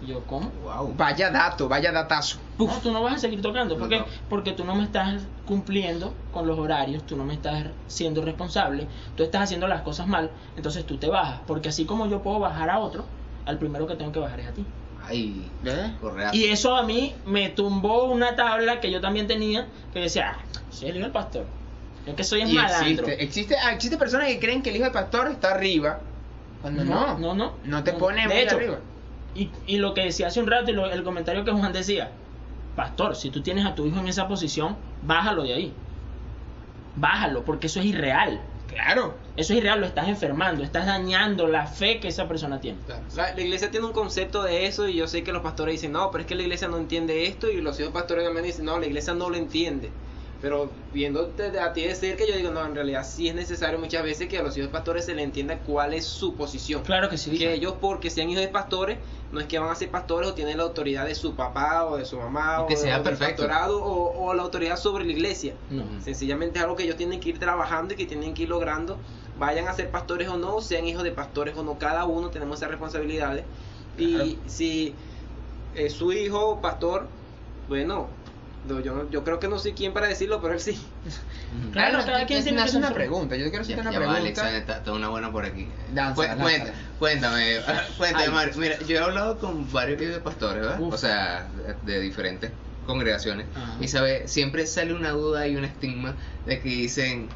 Y 0.01 0.07
yo, 0.07 0.25
¿cómo? 0.27 0.51
Wow. 0.63 0.95
Vaya 0.97 1.31
dato, 1.31 1.69
vaya 1.69 1.91
datazo. 1.91 2.39
No, 2.59 2.67
tú 2.83 2.93
no 2.93 3.03
vas 3.03 3.15
a 3.15 3.19
seguir 3.19 3.43
tocando. 3.43 3.77
¿Por 3.77 3.89
qué? 3.89 3.99
no. 3.99 4.07
Porque 4.29 4.53
tú 4.53 4.65
no 4.65 4.75
me 4.75 4.85
estás 4.85 5.23
cumpliendo 5.45 6.15
con 6.33 6.47
los 6.47 6.59
horarios, 6.59 7.05
tú 7.05 7.17
no 7.17 7.25
me 7.25 7.35
estás 7.35 7.67
siendo 7.89 8.25
responsable, 8.25 8.87
tú 9.17 9.25
estás 9.25 9.43
haciendo 9.43 9.67
las 9.67 9.83
cosas 9.83 10.07
mal, 10.07 10.31
entonces 10.57 10.87
tú 10.87 10.97
te 10.97 11.09
bajas. 11.09 11.41
Porque 11.47 11.69
así 11.69 11.85
como 11.85 12.07
yo 12.07 12.23
puedo 12.23 12.39
bajar 12.39 12.71
a 12.71 12.79
otro, 12.79 13.05
al 13.45 13.59
primero 13.59 13.87
que 13.87 13.97
tengo 13.97 14.13
que 14.13 14.21
bajar 14.21 14.41
es 14.41 14.49
a 14.49 14.53
ti. 14.53 14.65
Ay, 15.09 15.51
¿Eh? 15.65 15.95
correa. 16.01 16.31
Y 16.35 16.45
eso 16.45 16.77
a 16.77 16.83
mí 16.83 17.15
me 17.25 17.49
tumbó 17.49 18.05
una 18.05 18.37
tabla 18.37 18.81
que 18.81 18.91
yo 18.91 19.01
también 19.01 19.27
tenía, 19.27 19.67
que 19.93 20.01
decía, 20.01 20.37
ah, 20.39 20.61
soy 20.71 20.91
el 20.91 20.97
hijo 20.97 21.05
del 21.05 21.13
pastor. 21.13 21.47
Yo 22.07 22.15
que 22.17 22.25
soy 22.25 22.43
es 22.43 22.51
Y 22.51 22.55
malandro. 22.55 23.07
existe, 23.07 23.25
existe, 23.25 23.57
ah, 23.63 23.73
existe 23.73 23.97
personas 23.97 24.29
que 24.29 24.39
creen 24.39 24.63
que 24.63 24.71
el 24.71 24.77
hijo 24.77 24.85
del 24.85 24.93
pastor 24.93 25.29
está 25.31 25.53
arriba. 25.53 26.01
Cuando 26.63 26.85
no. 26.85 27.19
no, 27.19 27.35
no. 27.35 27.53
No 27.65 27.85
te 27.85 27.93
No. 27.93 27.99
pone 27.99 28.23
De 28.23 28.29
muy 28.29 28.37
hecho, 28.39 28.57
arriba. 28.57 28.79
Y, 29.35 29.51
y 29.67 29.77
lo 29.79 29.95
que 29.95 30.03
decía 30.05 30.27
hace 30.29 30.41
un 30.41 30.47
rato 30.47 30.71
y 30.71 30.75
lo- 30.75 30.91
el 30.91 31.03
comentario 31.05 31.45
que 31.45 31.53
Juan 31.53 31.73
decía, 31.73 32.11
pastor, 32.77 33.15
si 33.17 33.31
tú 33.31 33.43
tienes 33.43 33.65
a 33.67 33.75
tu 33.75 33.87
hijo 33.87 33.99
en 34.01 34.09
esa 34.09 34.27
posición, 34.29 34.77
bájalo 35.03 35.43
de 35.45 35.55
ahí. 35.55 35.75
Bájalo, 36.97 37.45
porque 37.45 37.67
eso 37.69 37.81
es 37.81 37.87
irreal. 37.87 38.41
Claro. 38.69 39.17
Eso 39.37 39.53
es 39.53 39.59
irreal, 39.59 39.81
lo 39.81 39.87
estás 39.87 40.09
enfermando, 40.09 40.63
estás 40.63 40.87
dañando 40.87 41.47
la 41.47 41.67
fe 41.67 42.01
que 42.01 42.09
esa 42.09 42.29
persona 42.29 42.61
tiene. 42.61 42.79
Claro. 42.87 43.03
La, 43.17 43.35
la 43.35 43.41
iglesia 43.41 43.71
tiene 43.71 43.87
un 43.87 43.93
concepto 43.93 44.43
de 44.43 44.67
eso 44.67 44.89
y 44.89 44.95
yo 44.95 45.07
sé 45.07 45.25
que 45.25 45.33
los 45.33 45.43
pastores 45.43 45.75
dicen, 45.75 45.93
no, 45.93 46.11
pero 46.11 46.23
es 46.23 46.29
que 46.29 46.35
la 46.35 46.43
iglesia 46.43 46.69
no 46.69 46.77
entiende 46.77 47.27
esto 47.27 47.51
y 47.51 47.61
los 47.61 47.79
hijos 47.81 47.93
pastores 47.93 48.25
también 48.25 48.45
dicen, 48.45 48.65
no, 48.65 48.79
la 48.79 48.87
iglesia 48.87 49.15
no 49.15 49.31
lo 49.31 49.37
entiende. 49.37 49.91
Pero 50.41 50.71
viéndote 50.93 51.59
a 51.59 51.73
ti 51.73 51.83
decir 51.83 52.17
que 52.17 52.29
yo 52.29 52.37
digo, 52.37 52.51
no, 52.53 52.65
en 52.65 52.75
realidad 52.75 53.05
sí 53.05 53.29
es 53.29 53.35
necesario 53.35 53.79
muchas 53.79 54.05
veces 54.05 54.29
que 54.29 54.39
a 54.39 54.43
los 54.43 54.57
hijos 54.57 54.71
pastores 54.71 55.05
se 55.05 55.15
le 55.15 55.23
entienda 55.23 55.59
cuál 55.59 55.95
es 55.95 56.05
su 56.05 56.35
posición. 56.35 56.83
Claro 56.83 57.09
que 57.09 57.19
sí. 57.19 57.37
Que 57.37 57.55
ellos, 57.55 57.75
porque 57.81 58.09
sean 58.09 58.31
hijos 58.31 58.43
de 58.43 58.49
pastores, 58.49 58.99
no 59.33 59.41
es 59.41 59.47
que 59.47 59.59
van 59.59 59.71
a 59.71 59.75
ser 59.75 59.91
pastores 59.91 60.31
o 60.31 60.35
tienen 60.35 60.59
la 60.59 60.63
autoridad 60.63 61.07
de 61.07 61.17
su 61.17 61.35
papá 61.35 61.85
o 61.87 61.97
de 61.97 62.05
su 62.05 62.17
mamá 62.17 62.63
O 62.63 62.67
que 62.69 62.77
sea 62.77 63.01
o 63.01 63.03
del 63.03 63.17
pastorado 63.17 63.83
o, 63.83 64.27
o 64.27 64.35
la 64.35 64.43
autoridad 64.43 64.77
sobre 64.77 65.05
la 65.05 65.11
iglesia. 65.11 65.55
No. 65.71 65.85
Sencillamente 66.01 66.59
es 66.59 66.63
algo 66.63 66.77
que 66.77 66.85
ellos 66.85 66.97
tienen 66.97 67.19
que 67.19 67.31
ir 67.31 67.41
trabajando 67.41 67.95
y 67.95 67.97
que 67.97 68.07
tienen 68.07 68.33
que 68.33 68.45
ir 68.45 68.49
logrando, 68.49 68.97
vayan 69.41 69.67
a 69.67 69.73
ser 69.73 69.91
pastores 69.91 70.29
o 70.29 70.37
no, 70.37 70.61
sean 70.61 70.87
hijos 70.87 71.03
de 71.03 71.11
pastores 71.11 71.57
o 71.57 71.65
no, 71.65 71.79
cada 71.79 72.05
uno 72.05 72.31
tenemos 72.31 72.59
esas 72.59 72.71
responsabilidades. 72.71 73.45
Claro. 73.97 74.25
Y 74.25 74.39
si 74.47 74.95
eh, 75.75 75.91
su 75.91 76.13
hijo, 76.13 76.61
pastor, 76.61 77.09
bueno, 77.69 78.07
no, 78.67 78.81
yo, 78.81 78.95
no- 78.95 79.11
yo 79.11 79.25
creo 79.25 79.39
que 79.39 79.49
no 79.49 79.59
soy 79.59 79.73
quien 79.73 79.93
para 79.93 80.09
decirlo, 80.09 80.41
pero 80.43 80.55
él 80.55 80.61
sí. 80.61 80.79
Claro, 81.73 81.99
Ah, 82.01 82.05
cada 82.05 82.27
quien 82.27 82.43
tiene 82.43 82.59
me 82.59 82.63
que 82.65 82.69
hace 82.69 82.77
una 82.79 82.93
pregunta. 82.93 83.37
Yo 83.37 83.49
quiero 83.49 83.63
hacerte 83.63 83.81
una 83.81 83.91
ya 83.93 83.99
va, 84.01 84.05
pregunta. 84.15 84.43
Alexa, 84.43 84.57
está, 84.59 84.77
está 84.79 84.93
una 84.93 85.09
buena 85.09 85.31
por 85.33 85.45
aquí. 85.45 85.65
Cué- 85.65 85.95
lánzala. 85.95 86.37
cuenta- 86.37 86.73
cuéntame, 86.99 87.57
cuéntame, 87.99 88.25
Ay. 88.25 88.31
Mario. 88.31 88.55
Mira, 88.57 88.79
yo 88.81 88.97
he 88.97 88.99
hablado 88.99 89.39
con 89.39 89.71
varios 89.73 90.01
hijos 90.03 90.15
de 90.15 90.21
pastores, 90.21 90.63
¿verdad? 90.63 90.81
Uf. 90.81 90.95
O 90.95 90.99
sea, 90.99 91.49
de, 91.85 91.93
de 91.93 92.01
diferentes 92.01 92.51
congregaciones 92.87 93.47
Ajá. 93.55 93.77
y 93.81 93.89
sabe, 93.89 94.29
siempre 94.29 94.67
sale 94.67 94.95
una 94.95 95.11
duda 95.11 95.47
y 95.47 95.57
un 95.57 95.65
estigma 95.65 96.15
de 96.47 96.61
que 96.61 96.69
dicen 96.71 97.29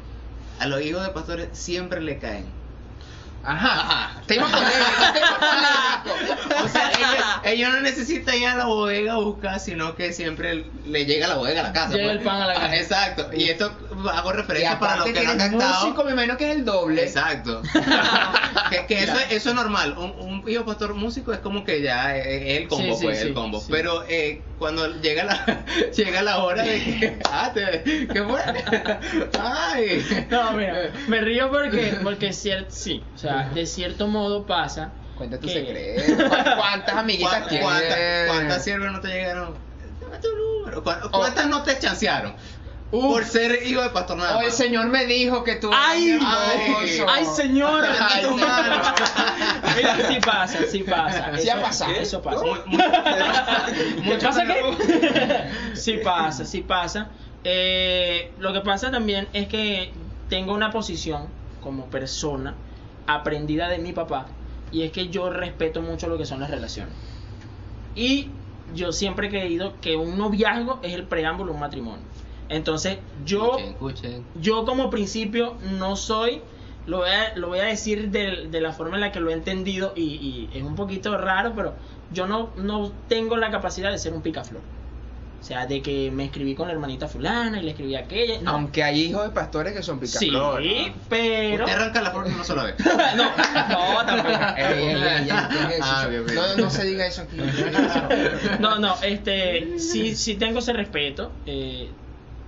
a 0.59 0.65
los 0.67 0.81
hijos 0.81 1.03
de 1.03 1.09
pastores 1.09 1.49
siempre 1.53 2.01
le 2.01 2.17
caen. 2.19 2.45
Ajá. 3.43 3.73
Ajá. 3.81 4.21
Tema 4.25 4.47
polémico, 4.49 5.13
tema 5.13 6.03
polémico. 6.03 6.63
O 6.63 6.67
sea, 6.69 6.91
ellos, 6.91 7.25
ellos 7.43 7.69
no 7.73 7.79
necesitan 7.81 8.35
ir 8.37 8.47
a 8.47 8.55
la 8.55 8.65
bodega 8.65 9.13
a 9.13 9.17
buscar, 9.17 9.59
sino 9.59 9.95
que 9.95 10.13
siempre 10.13 10.65
le 10.85 11.05
llega 11.05 11.27
la 11.27 11.35
bodega 11.35 11.59
a 11.61 11.63
la 11.63 11.73
casa. 11.73 11.93
Llega 11.93 12.05
pues. 12.07 12.17
el 12.19 12.23
pan 12.23 12.41
a 12.41 12.47
la 12.47 12.53
Ah, 12.53 12.59
casa. 12.61 12.75
Exacto. 12.77 13.29
Y 13.33 13.49
esto 13.49 13.71
hago 14.13 14.31
referencia 14.31 14.79
para 14.79 14.95
los 14.97 15.05
que 15.07 15.21
no 15.23 15.31
han 15.31 15.37
captado. 15.37 15.85
músico, 15.85 16.03
me 16.05 16.11
imagino 16.13 16.37
que 16.37 16.49
es 16.51 16.55
el 16.55 16.65
doble. 16.65 17.03
Exacto. 17.03 17.61
que 18.69 18.85
que 18.87 19.03
eso, 19.03 19.17
eso 19.29 19.49
es 19.49 19.55
normal. 19.55 19.95
Un, 19.97 20.11
un 20.43 20.49
hijo 20.49 20.63
pastor 20.65 20.93
músico 20.93 21.33
es 21.33 21.39
como 21.39 21.63
que 21.65 21.81
ya 21.81 22.15
es 22.15 22.25
es 22.25 22.61
el 22.61 22.67
combo, 22.69 22.93
Sí, 22.93 22.99
sí, 22.99 23.03
pues, 23.05 23.19
sí, 23.19 23.27
el 23.27 23.33
combo. 23.33 23.59
sí. 23.59 23.67
Pero 23.69 24.03
eh, 24.07 24.41
cuando 24.57 24.87
llega 25.01 25.25
la 25.25 25.65
llega 25.95 26.21
la 26.21 26.37
hora 26.43 26.63
de 26.63 26.81
que. 26.83 27.19
Ah, 27.29 27.51
te, 27.53 27.83
¿qué 27.83 28.23
fue? 28.23 28.41
Ay. 29.39 30.25
No, 30.29 30.51
mira, 30.53 30.91
me 31.07 31.19
río 31.21 31.49
porque, 31.51 31.97
porque 32.03 32.29
cier- 32.29 32.67
sí, 32.69 33.03
o 33.15 33.17
sea, 33.17 33.32
de 33.53 33.65
cierto 33.65 34.07
modo 34.07 34.45
pasa. 34.45 34.91
Cuenta 35.17 35.39
tu 35.39 35.47
que- 35.47 35.53
secreto. 35.53 36.23
¿Cu- 36.29 36.43
¿Cuántas 36.57 36.95
amiguitas 36.95 37.29
¿Cuántas, 37.31 37.49
tienes? 37.49 37.67
cuántas, 37.67 38.27
cuántas 38.27 38.63
siervas 38.63 38.91
no 38.93 38.99
te 39.01 39.07
llegaron? 39.09 39.53
Dame 40.01 40.17
tu 40.19 40.27
número. 40.35 40.83
¿Cu- 40.83 41.09
¿Cuántas 41.11 41.47
no 41.47 41.63
te 41.63 41.77
chancearon? 41.79 42.35
Por 42.91 43.25
ser 43.25 43.65
hijo 43.65 43.81
de 43.81 43.89
pastor 43.89 44.17
nada 44.17 44.37
O 44.37 44.41
el 44.41 44.47
más. 44.47 44.55
señor 44.55 44.85
me 44.85 45.05
dijo 45.07 45.43
que 45.43 45.55
tú 45.55 45.71
¡Ay! 45.73 46.09
eres 46.11 46.23
Ay. 46.27 47.01
¡Ay, 47.09 47.25
señor! 47.25 47.83
Ay. 47.83 48.23
Mira, 49.75 49.97
sí 50.07 50.17
pasa, 50.23 50.59
sí 50.69 50.83
pasa. 50.83 51.31
Sí 51.37 51.47
Eso- 51.49 51.57
ha 51.57 51.61
pasado. 51.61 51.91
Eso 51.91 52.21
pasa. 52.21 52.41
Muy- 52.43 52.59
muy- 52.67 52.77
¿Qué 52.77 54.01
mucho- 54.01 54.27
pasa 54.27 54.43
qué? 54.45 55.49
sí 55.75 55.97
pasa, 56.03 56.45
sí 56.45 56.61
pasa. 56.61 57.07
Eh, 57.43 58.31
lo 58.37 58.53
que 58.53 58.61
pasa 58.61 58.91
también 58.91 59.27
es 59.33 59.47
que 59.47 59.91
tengo 60.29 60.53
una 60.53 60.71
posición 60.71 61.27
como 61.61 61.87
persona 61.87 62.53
aprendida 63.07 63.69
de 63.69 63.77
mi 63.79 63.91
papá 63.93 64.25
y 64.71 64.83
es 64.83 64.91
que 64.91 65.09
yo 65.09 65.29
respeto 65.29 65.81
mucho 65.81 66.07
lo 66.07 66.17
que 66.17 66.25
son 66.25 66.39
las 66.39 66.49
relaciones. 66.49 66.93
Y 67.95 68.29
yo 68.73 68.91
siempre 68.91 69.27
he 69.27 69.29
creído 69.29 69.73
que 69.81 69.95
un 69.95 70.17
noviazgo 70.17 70.79
es 70.81 70.93
el 70.93 71.03
preámbulo 71.03 71.51
de 71.51 71.55
un 71.55 71.59
matrimonio. 71.61 72.03
Entonces, 72.49 72.97
yo 73.25 73.57
Escuchen, 73.57 73.69
escuchen. 73.69 74.23
yo 74.41 74.65
como 74.65 74.89
principio 74.89 75.55
no 75.79 75.95
soy, 75.95 76.41
lo 76.87 76.97
voy 76.97 77.09
a, 77.09 77.35
lo 77.35 77.47
voy 77.49 77.59
a 77.59 77.63
decir 77.65 78.09
de, 78.11 78.47
de 78.49 78.61
la 78.61 78.73
forma 78.73 78.95
en 78.95 79.01
la 79.01 79.11
que 79.11 79.19
lo 79.19 79.29
he 79.29 79.33
entendido 79.33 79.93
y, 79.95 80.01
y 80.01 80.49
es 80.53 80.63
un 80.63 80.75
poquito 80.75 81.17
raro, 81.17 81.53
pero 81.55 81.73
yo 82.11 82.27
no, 82.27 82.49
no 82.57 82.91
tengo 83.07 83.37
la 83.37 83.51
capacidad 83.51 83.91
de 83.91 83.97
ser 83.97 84.13
un 84.13 84.21
picaflor. 84.21 84.61
O 85.43 85.45
sea, 85.45 85.65
de 85.65 85.81
que 85.81 86.09
me 86.09 86.23
escribí 86.23 86.55
con 86.55 86.69
la 86.69 86.73
hermanita 86.73 87.09
fulana 87.09 87.59
y 87.59 87.63
le 87.63 87.71
escribí 87.71 87.95
a 87.95 87.99
aquella. 87.99 88.39
No. 88.39 88.51
Aunque 88.51 88.81
hay 88.81 89.01
hijos 89.01 89.25
de 89.25 89.31
pastores 89.31 89.73
que 89.73 89.83
son 89.83 89.99
sí, 90.07 90.27
picaflores. 90.27 90.93
pero... 91.09 91.65
Usted 91.65 91.77
arranca 91.77 92.01
la 92.01 92.11
flor 92.11 92.27
una 92.27 92.43
sola 92.45 92.63
vez. 92.63 92.75
no, 93.17 93.25
no, 93.25 94.05
tampoco. 94.05 94.29
Ey, 94.57 94.73
ey, 94.73 94.85
ey, 94.85 94.95
ey, 94.95 95.27
¿qué 95.27 95.65
es 95.65 95.79
eso? 95.79 95.83
Ah, 95.83 96.07
bien, 96.07 96.25
bien. 96.25 96.35
No, 96.37 96.55
no 96.55 96.69
se 96.69 96.85
diga 96.85 97.05
eso 97.05 97.23
aquí. 97.23 97.35
No, 98.61 98.79
no, 98.79 98.95
este, 99.03 99.79
sí, 99.79 100.15
sí 100.15 100.35
tengo 100.35 100.59
ese 100.59 100.71
respeto. 100.71 101.33
eh, 101.45 101.89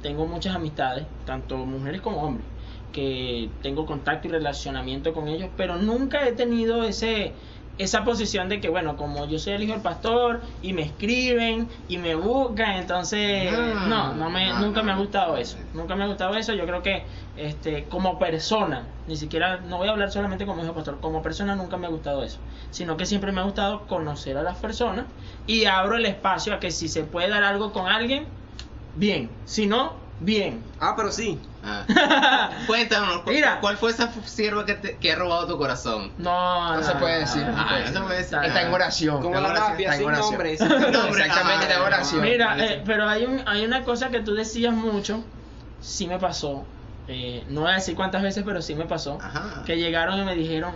tengo 0.01 0.25
muchas 0.25 0.55
amistades, 0.55 1.05
tanto 1.25 1.57
mujeres 1.57 1.99
como 1.99 2.21
hombres, 2.21 2.47
que 2.93 3.49
tengo 3.61 3.85
contacto 3.85 4.29
y 4.29 4.31
relacionamiento 4.31 5.13
con 5.13 5.27
ellos, 5.27 5.49
pero 5.57 5.75
nunca 5.75 6.25
he 6.25 6.31
tenido 6.31 6.85
ese 6.85 7.33
esa 7.77 8.03
posición 8.05 8.47
de 8.49 8.61
que, 8.61 8.69
bueno, 8.69 8.95
como 8.95 9.25
yo 9.27 9.37
soy 9.39 9.53
el 9.53 9.63
hijo 9.63 9.73
del 9.73 9.81
pastor 9.81 10.41
y 10.61 10.73
me 10.73 10.83
escriben 10.83 11.69
y 11.87 11.97
me 11.97 12.15
buscan, 12.15 12.77
entonces, 12.77 13.51
Ah, 13.53 13.85
no, 13.89 14.13
no 14.15 14.29
me, 14.29 14.47
no, 14.47 14.59
nunca 14.59 14.81
me 14.81 14.91
ha 14.91 14.95
no. 14.95 15.01
gustado 15.01 15.37
eso. 15.37 15.57
Nunca 15.73 15.95
me 15.95 16.03
ha 16.05 16.07
gustado 16.07 16.35
eso. 16.35 16.53
Yo 16.53 16.65
creo 16.65 16.81
que, 16.81 17.05
este, 17.35 17.87
como 17.89 18.17
persona, 18.17 18.87
ni 19.07 19.17
siquiera, 19.17 19.57
no 19.57 19.77
voy 19.77 19.87
a 19.87 19.91
hablar 19.91 20.11
solamente 20.11 20.45
como 20.45 20.59
hijo 20.59 20.67
del 20.67 20.75
pastor, 20.75 20.99
como 21.01 21.21
persona 21.21 21.55
nunca 21.55 21.77
me 21.77 21.87
ha 21.87 21.89
gustado 21.89 22.23
eso, 22.23 22.39
sino 22.69 22.97
que 22.97 23.05
siempre 23.05 23.31
me 23.31 23.41
ha 23.41 23.43
gustado 23.43 23.87
conocer 23.87 24.37
a 24.37 24.43
las 24.43 24.57
personas 24.57 25.05
y 25.45 25.65
abro 25.65 25.97
el 25.97 26.05
espacio 26.05 26.53
a 26.53 26.59
que 26.59 26.71
si 26.71 26.87
se 26.87 27.03
puede 27.03 27.29
dar 27.29 27.43
algo 27.43 27.71
con 27.73 27.87
alguien, 27.87 28.27
bien, 28.93 29.29
si 29.45 29.65
no, 29.67 29.93
bien. 30.19 30.63
Ah, 30.79 30.93
pero 30.95 31.11
sí. 31.11 31.39
Ah. 31.67 32.51
Cuéntanos, 32.67 33.21
¿cu- 33.23 33.31
Mira. 33.31 33.59
¿cuál 33.59 33.77
fue 33.77 33.91
esa 33.91 34.11
sierva 34.25 34.65
que, 34.65 34.75
te- 34.75 34.97
que 34.97 35.11
ha 35.11 35.15
robado 35.15 35.47
tu 35.47 35.57
corazón? 35.57 36.13
No, 36.17 36.75
No 36.75 36.83
se 36.83 36.93
puede 36.95 37.19
decir. 37.19 37.41
no, 37.45 37.53
Ah, 37.57 37.81
se 37.85 37.99
puede 37.99 38.17
decir. 38.17 38.37
Está 38.43 38.61
en 38.61 38.73
oración. 38.73 39.21
Como 39.21 39.35
está 39.35 39.41
la 39.41 39.53
oración, 39.53 39.79
está 39.81 39.93
sin. 39.97 40.11
Nombre, 40.11 40.51
Exactamente, 40.53 41.29
ah, 41.29 41.61
está 41.61 41.73
en 41.75 41.81
oración. 41.81 42.21
Mira, 42.21 42.57
eh, 42.65 42.83
pero 42.85 43.09
hay, 43.09 43.25
un, 43.25 43.41
hay 43.47 43.65
una 43.65 43.83
cosa 43.83 44.09
que 44.09 44.19
tú 44.21 44.33
decías 44.35 44.73
mucho, 44.73 45.23
sí 45.81 46.07
me 46.07 46.19
pasó, 46.19 46.65
eh, 47.07 47.43
no 47.49 47.61
voy 47.61 47.71
a 47.71 47.75
decir 47.75 47.95
cuántas 47.95 48.21
veces, 48.21 48.43
pero 48.45 48.61
sí 48.61 48.75
me 48.75 48.85
pasó, 48.85 49.17
Ajá. 49.21 49.63
que 49.65 49.77
llegaron 49.77 50.19
y 50.19 50.23
me 50.23 50.35
dijeron, 50.35 50.75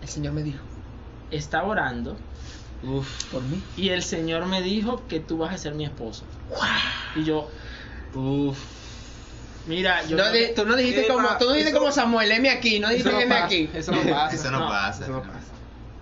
El 0.00 0.08
Señor 0.08 0.32
me 0.32 0.42
dijo. 0.42 0.64
estaba 1.30 1.66
orando 1.68 2.16
Uf, 2.82 3.24
¿Por 3.30 3.42
mí? 3.42 3.62
y 3.76 3.90
el 3.90 4.02
Señor 4.02 4.46
me 4.46 4.60
dijo 4.60 5.06
que 5.06 5.20
tú 5.20 5.38
vas 5.38 5.54
a 5.54 5.58
ser 5.58 5.74
mi 5.74 5.84
esposa. 5.84 6.24
Y 7.14 7.22
yo, 7.24 7.48
uf. 8.14 8.58
Mira, 9.66 10.02
yo... 10.06 10.16
No, 10.16 10.24
tú 10.54 10.64
no 10.66 10.76
dijiste 10.76 11.06
como, 11.06 11.28
tú 11.38 11.44
no 11.46 11.52
dijiste 11.52 11.70
eso- 11.70 11.78
como 11.78 11.92
Samuel, 11.92 12.32
M 12.32 12.50
aquí, 12.50 12.80
no 12.80 12.88
dijiste 12.88 13.10
no 13.12 13.20
M 13.20 13.28
pasa, 13.34 13.44
aquí. 13.46 13.70
Eso 13.74 13.92
no 13.92 14.02
pasa. 14.10 14.34
Eso 14.34 14.50
no, 14.50 14.60
No, 14.60 14.68
pasa. 14.68 15.04
Eso 15.04 15.12
no 15.12 15.22
pasa. 15.22 15.52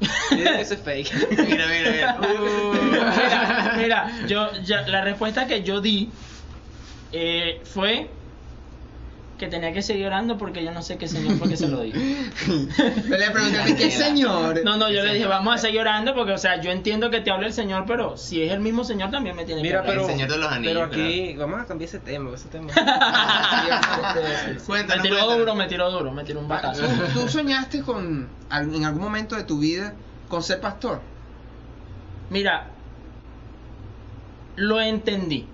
Eso 0.60 0.74
es 0.74 0.80
fake. 0.82 1.12
Mira, 1.30 1.66
mira, 1.66 1.90
mira. 1.90 2.18
Uh. 2.20 2.72
mira, 2.82 3.74
mira, 3.76 4.12
yo, 4.26 4.52
ya, 4.62 4.82
la 4.86 5.02
respuesta 5.02 5.46
que 5.46 5.62
yo 5.62 5.80
di 5.80 6.18
eh, 7.12 7.60
fue 7.64 8.19
que 9.40 9.48
tenía 9.48 9.72
que 9.72 9.80
seguir 9.80 10.06
orando 10.06 10.36
porque 10.36 10.62
yo 10.62 10.70
no 10.70 10.82
sé 10.82 10.98
qué 10.98 11.08
señor 11.08 11.38
fue 11.38 11.48
que 11.48 11.56
se 11.56 11.66
lo 11.66 11.80
dijo. 11.80 11.96
Yo 13.08 13.16
le 13.16 13.30
pregunté 13.30 13.58
a 13.58 13.64
ti, 13.64 13.74
¿qué 13.74 13.90
señor? 13.90 14.62
No, 14.64 14.76
no, 14.76 14.90
yo 14.90 15.02
le 15.02 15.14
dije, 15.14 15.26
vamos 15.26 15.54
a 15.54 15.58
seguir 15.58 15.80
orando 15.80 16.14
porque, 16.14 16.32
o 16.32 16.38
sea, 16.38 16.60
yo 16.60 16.70
entiendo 16.70 17.08
que 17.10 17.20
te 17.22 17.30
habla 17.30 17.46
el 17.46 17.54
Señor, 17.54 17.84
pero 17.86 18.18
si 18.18 18.42
es 18.42 18.52
el 18.52 18.60
mismo 18.60 18.84
Señor 18.84 19.10
también 19.10 19.34
me 19.34 19.46
tiene 19.46 19.62
Mira, 19.62 19.82
que 19.82 19.88
hablar. 19.88 19.94
pero, 19.94 20.06
El 20.06 20.12
Señor 20.12 20.30
de 20.30 20.36
los 20.38 20.52
Anillos, 20.52 20.88
pero 20.90 21.02
aquí, 21.02 21.34
vamos 21.36 21.60
a 21.60 21.64
cambiar 21.64 21.88
ese 21.88 22.00
tema, 22.00 22.30
ese 22.34 22.48
tema. 22.48 22.66
me 22.74 24.56
Cuéntanos, 24.60 25.02
tiró 25.02 25.16
cuéntanos. 25.16 25.38
duro, 25.38 25.54
me 25.54 25.66
tiró 25.68 25.90
duro, 25.90 26.12
me 26.12 26.24
tiró 26.24 26.40
un 26.40 26.48
batazo. 26.48 26.82
¿Tú, 27.14 27.20
tú 27.22 27.28
soñaste 27.28 27.80
con, 27.82 28.28
en 28.52 28.84
algún 28.84 29.02
momento 29.02 29.36
de 29.36 29.44
tu 29.44 29.58
vida 29.58 29.94
con 30.28 30.42
ser 30.42 30.60
pastor? 30.60 31.00
Mira, 32.28 32.66
lo 34.56 34.80
entendí. 34.80 35.46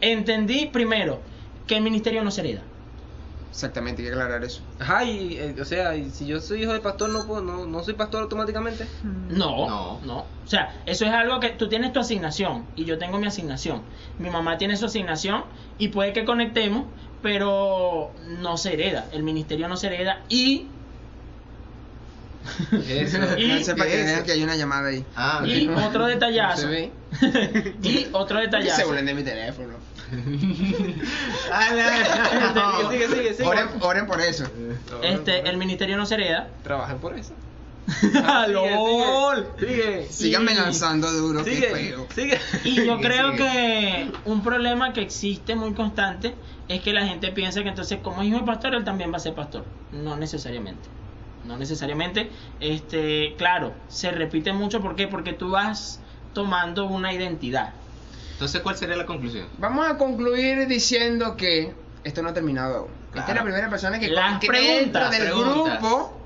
Entendí 0.00 0.66
primero 0.66 1.20
que 1.66 1.76
el 1.76 1.82
ministerio 1.82 2.22
no 2.22 2.30
se 2.30 2.42
hereda. 2.42 2.62
Exactamente, 3.50 4.02
hay 4.02 4.08
que 4.08 4.12
aclarar 4.14 4.44
eso. 4.44 4.60
Ajá, 4.78 5.04
y, 5.04 5.38
eh, 5.38 5.54
o 5.60 5.64
sea, 5.64 5.96
y 5.96 6.10
si 6.10 6.26
yo 6.26 6.40
soy 6.40 6.62
hijo 6.62 6.72
de 6.74 6.80
pastor, 6.80 7.08
no, 7.10 7.26
puedo, 7.26 7.40
no, 7.42 7.64
no 7.66 7.82
soy 7.82 7.94
pastor 7.94 8.22
automáticamente. 8.22 8.86
No, 9.02 9.66
No. 9.66 10.00
no, 10.04 10.18
O 10.18 10.48
sea, 10.48 10.82
eso 10.84 11.04
es 11.06 11.10
algo 11.12 11.40
que 11.40 11.50
tú 11.50 11.68
tienes 11.68 11.92
tu 11.92 12.00
asignación 12.00 12.66
y 12.76 12.84
yo 12.84 12.98
tengo 12.98 13.18
mi 13.18 13.26
asignación. 13.26 13.82
Mi 14.18 14.28
mamá 14.30 14.58
tiene 14.58 14.76
su 14.76 14.84
asignación 14.86 15.44
y 15.78 15.88
puede 15.88 16.12
que 16.12 16.24
conectemos, 16.26 16.84
pero 17.22 18.12
no 18.40 18.56
se 18.58 18.74
hereda. 18.74 19.06
El 19.12 19.22
ministerio 19.22 19.68
no 19.68 19.76
se 19.78 19.86
hereda 19.86 20.22
y 20.28 20.66
Eso. 22.88 23.18
Y- 23.38 23.48
no 23.48 23.60
sepa 23.64 23.84
¿qué 23.84 23.90
que 23.90 24.12
es 24.14 24.22
que 24.22 24.32
hay 24.32 24.42
una 24.44 24.56
llamada 24.56 24.88
ahí. 24.88 25.04
Ah, 25.16 25.42
y 25.46 25.66
otro 25.68 26.06
detallazo. 26.06 26.68
¿Se 26.68 26.92
y 27.82 28.08
otro 28.12 28.36
Que 28.38 28.44
se 28.50 28.58
detallazo. 28.58 28.86
burlen 28.86 29.06
de 29.06 29.14
mi 29.14 29.22
teléfono. 29.22 29.74
Ah, 31.52 32.52
no. 32.54 32.90
Sigue, 32.90 33.08
sigue, 33.08 33.34
sigue. 33.34 33.48
Oren, 33.48 33.68
oren 33.80 34.06
por 34.06 34.20
eso. 34.20 34.44
Este, 35.02 35.48
el 35.48 35.56
ministerio 35.56 35.96
no 35.96 36.06
se 36.06 36.14
hereda. 36.14 36.48
Trabajen 36.62 36.98
por 36.98 37.18
eso. 37.18 37.32
¡Lol! 38.48 39.46
Sigue. 39.58 40.06
Síganme 40.10 40.54
lanzando 40.54 41.10
duro, 41.12 41.44
qué 41.44 41.54
Sigue. 41.54 41.68
feo. 41.68 42.06
Sigue. 42.14 42.38
Y 42.64 42.74
yo 42.84 42.96
Sigue, 42.96 43.00
creo 43.08 43.32
sigue. 43.32 43.38
que 43.38 44.12
un 44.24 44.42
problema 44.42 44.92
que 44.92 45.02
existe 45.02 45.54
muy 45.54 45.72
constante 45.72 46.34
es 46.68 46.80
que 46.80 46.92
la 46.92 47.06
gente 47.06 47.30
piensa 47.30 47.62
que 47.62 47.68
entonces 47.68 48.00
como 48.02 48.22
hijo 48.24 48.38
de 48.38 48.44
pastor 48.44 48.74
él 48.74 48.84
también 48.84 49.12
va 49.12 49.16
a 49.18 49.20
ser 49.20 49.34
pastor. 49.34 49.64
No 49.92 50.16
necesariamente. 50.16 50.88
No 51.44 51.56
necesariamente. 51.56 52.28
Este, 52.58 53.34
claro, 53.38 53.72
se 53.88 54.10
repite 54.10 54.52
mucho 54.52 54.80
¿por 54.80 54.96
qué? 54.96 55.06
Porque 55.06 55.32
tú 55.32 55.50
vas 55.50 56.00
tomando 56.34 56.86
una 56.86 57.12
identidad. 57.12 57.72
Entonces, 58.36 58.60
¿cuál 58.60 58.76
sería 58.76 58.96
la 58.96 59.06
conclusión? 59.06 59.46
Vamos 59.56 59.88
a 59.90 59.96
concluir 59.96 60.66
diciendo 60.68 61.36
que 61.38 61.72
esto 62.04 62.20
no 62.22 62.28
ha 62.28 62.34
terminado 62.34 62.76
aún. 62.76 62.90
Esta 63.14 63.30
es 63.32 63.36
la 63.36 63.42
primera 63.42 63.70
persona 63.70 63.98
que, 63.98 64.08
Las 64.08 64.38
que 64.40 64.46
preguntas, 64.46 65.10
dentro 65.10 65.10
del 65.10 65.22
preguntas. 65.44 65.80
grupo 65.80 66.20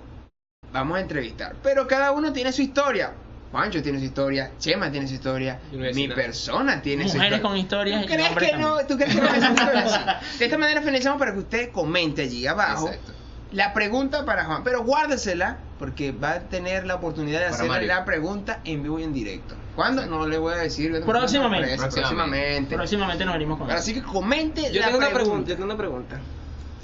vamos 0.73 0.99
a 0.99 1.01
entrevistar. 1.01 1.55
Pero 1.63 1.87
cada 1.87 2.11
uno 2.11 2.33
tiene 2.33 2.53
su 2.53 2.63
historia. 2.63 3.13
Pancho 3.53 3.81
tiene 3.83 3.99
su 3.99 4.05
historia, 4.05 4.51
Chema 4.59 4.91
tiene 4.93 5.07
su 5.09 5.15
historia, 5.15 5.59
mi 5.73 6.07
persona 6.09 6.81
tiene 6.83 7.09
su 7.09 7.15
Mujeres 7.17 7.39
historia. 7.39 7.43
con 7.49 7.57
historias 7.59 8.03
¿Tú 8.03 8.07
crees 8.13 8.29
que 8.31 8.57
no? 8.57 8.77
¿Tú 8.87 8.97
crees 8.97 9.15
que 9.15 9.21
no 9.21 9.29
es 9.29 9.43
historia? 9.51 10.21
Sí. 10.21 10.39
De 10.39 10.45
esta 10.45 10.59
manera 10.59 10.83
finalizamos 10.83 11.19
para 11.19 11.33
que 11.33 11.39
usted 11.41 11.71
comente 11.73 12.23
allí 12.23 12.47
abajo 12.47 12.87
Exacto. 12.89 13.13
la 13.51 13.73
pregunta 13.75 14.25
para 14.25 14.45
Juan, 14.45 14.63
pero 14.63 14.85
guárdesela 14.85 15.59
porque 15.81 16.13
va 16.13 16.33
a 16.33 16.41
tener 16.41 16.87
la 16.87 16.97
oportunidad 16.97 17.39
de 17.39 17.45
Para 17.47 17.55
hacerle 17.55 17.71
Mario. 17.73 17.89
la 17.89 18.05
pregunta 18.05 18.61
en 18.65 18.83
vivo 18.83 19.01
y 19.01 19.03
en 19.05 19.15
directo. 19.15 19.55
¿Cuándo? 19.75 20.05
No 20.05 20.27
le 20.29 20.37
voy 20.37 20.53
a 20.53 20.59
decir. 20.59 20.93
Próximamente. 21.07 21.79
Próximamente. 21.79 22.75
Próximamente 22.77 23.25
nos 23.25 23.33
venimos 23.33 23.57
con 23.59 23.67
Ahora 23.67 23.79
eso. 23.79 23.87
sí 23.87 23.95
que 23.95 24.03
comente 24.03 24.71
Yo 24.71 24.79
la 24.81 24.87
tengo 24.89 24.99
una 24.99 25.07
pregunta. 25.09 25.15
pregunta, 25.15 25.49
yo 25.49 25.55
tengo 25.57 25.65
una 25.65 25.77
pregunta. 25.79 26.21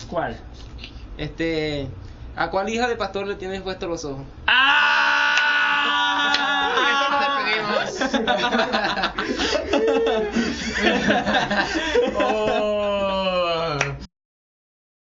¿Cuál? 0.09 0.37
Este, 1.19 1.89
¿a 2.37 2.49
cuál 2.51 2.71
hija 2.71 2.89
de 2.89 2.97
pastor 2.97 3.27
le 3.27 3.35
tienes 3.35 3.61
puestos 3.61 3.87
los 3.87 4.03
ojos? 4.07 4.25
¡Ah! 4.47 5.43
Esto 6.91 7.11
nos 7.13 8.01
despedimos. 8.01 8.17
Oh. 12.19 12.86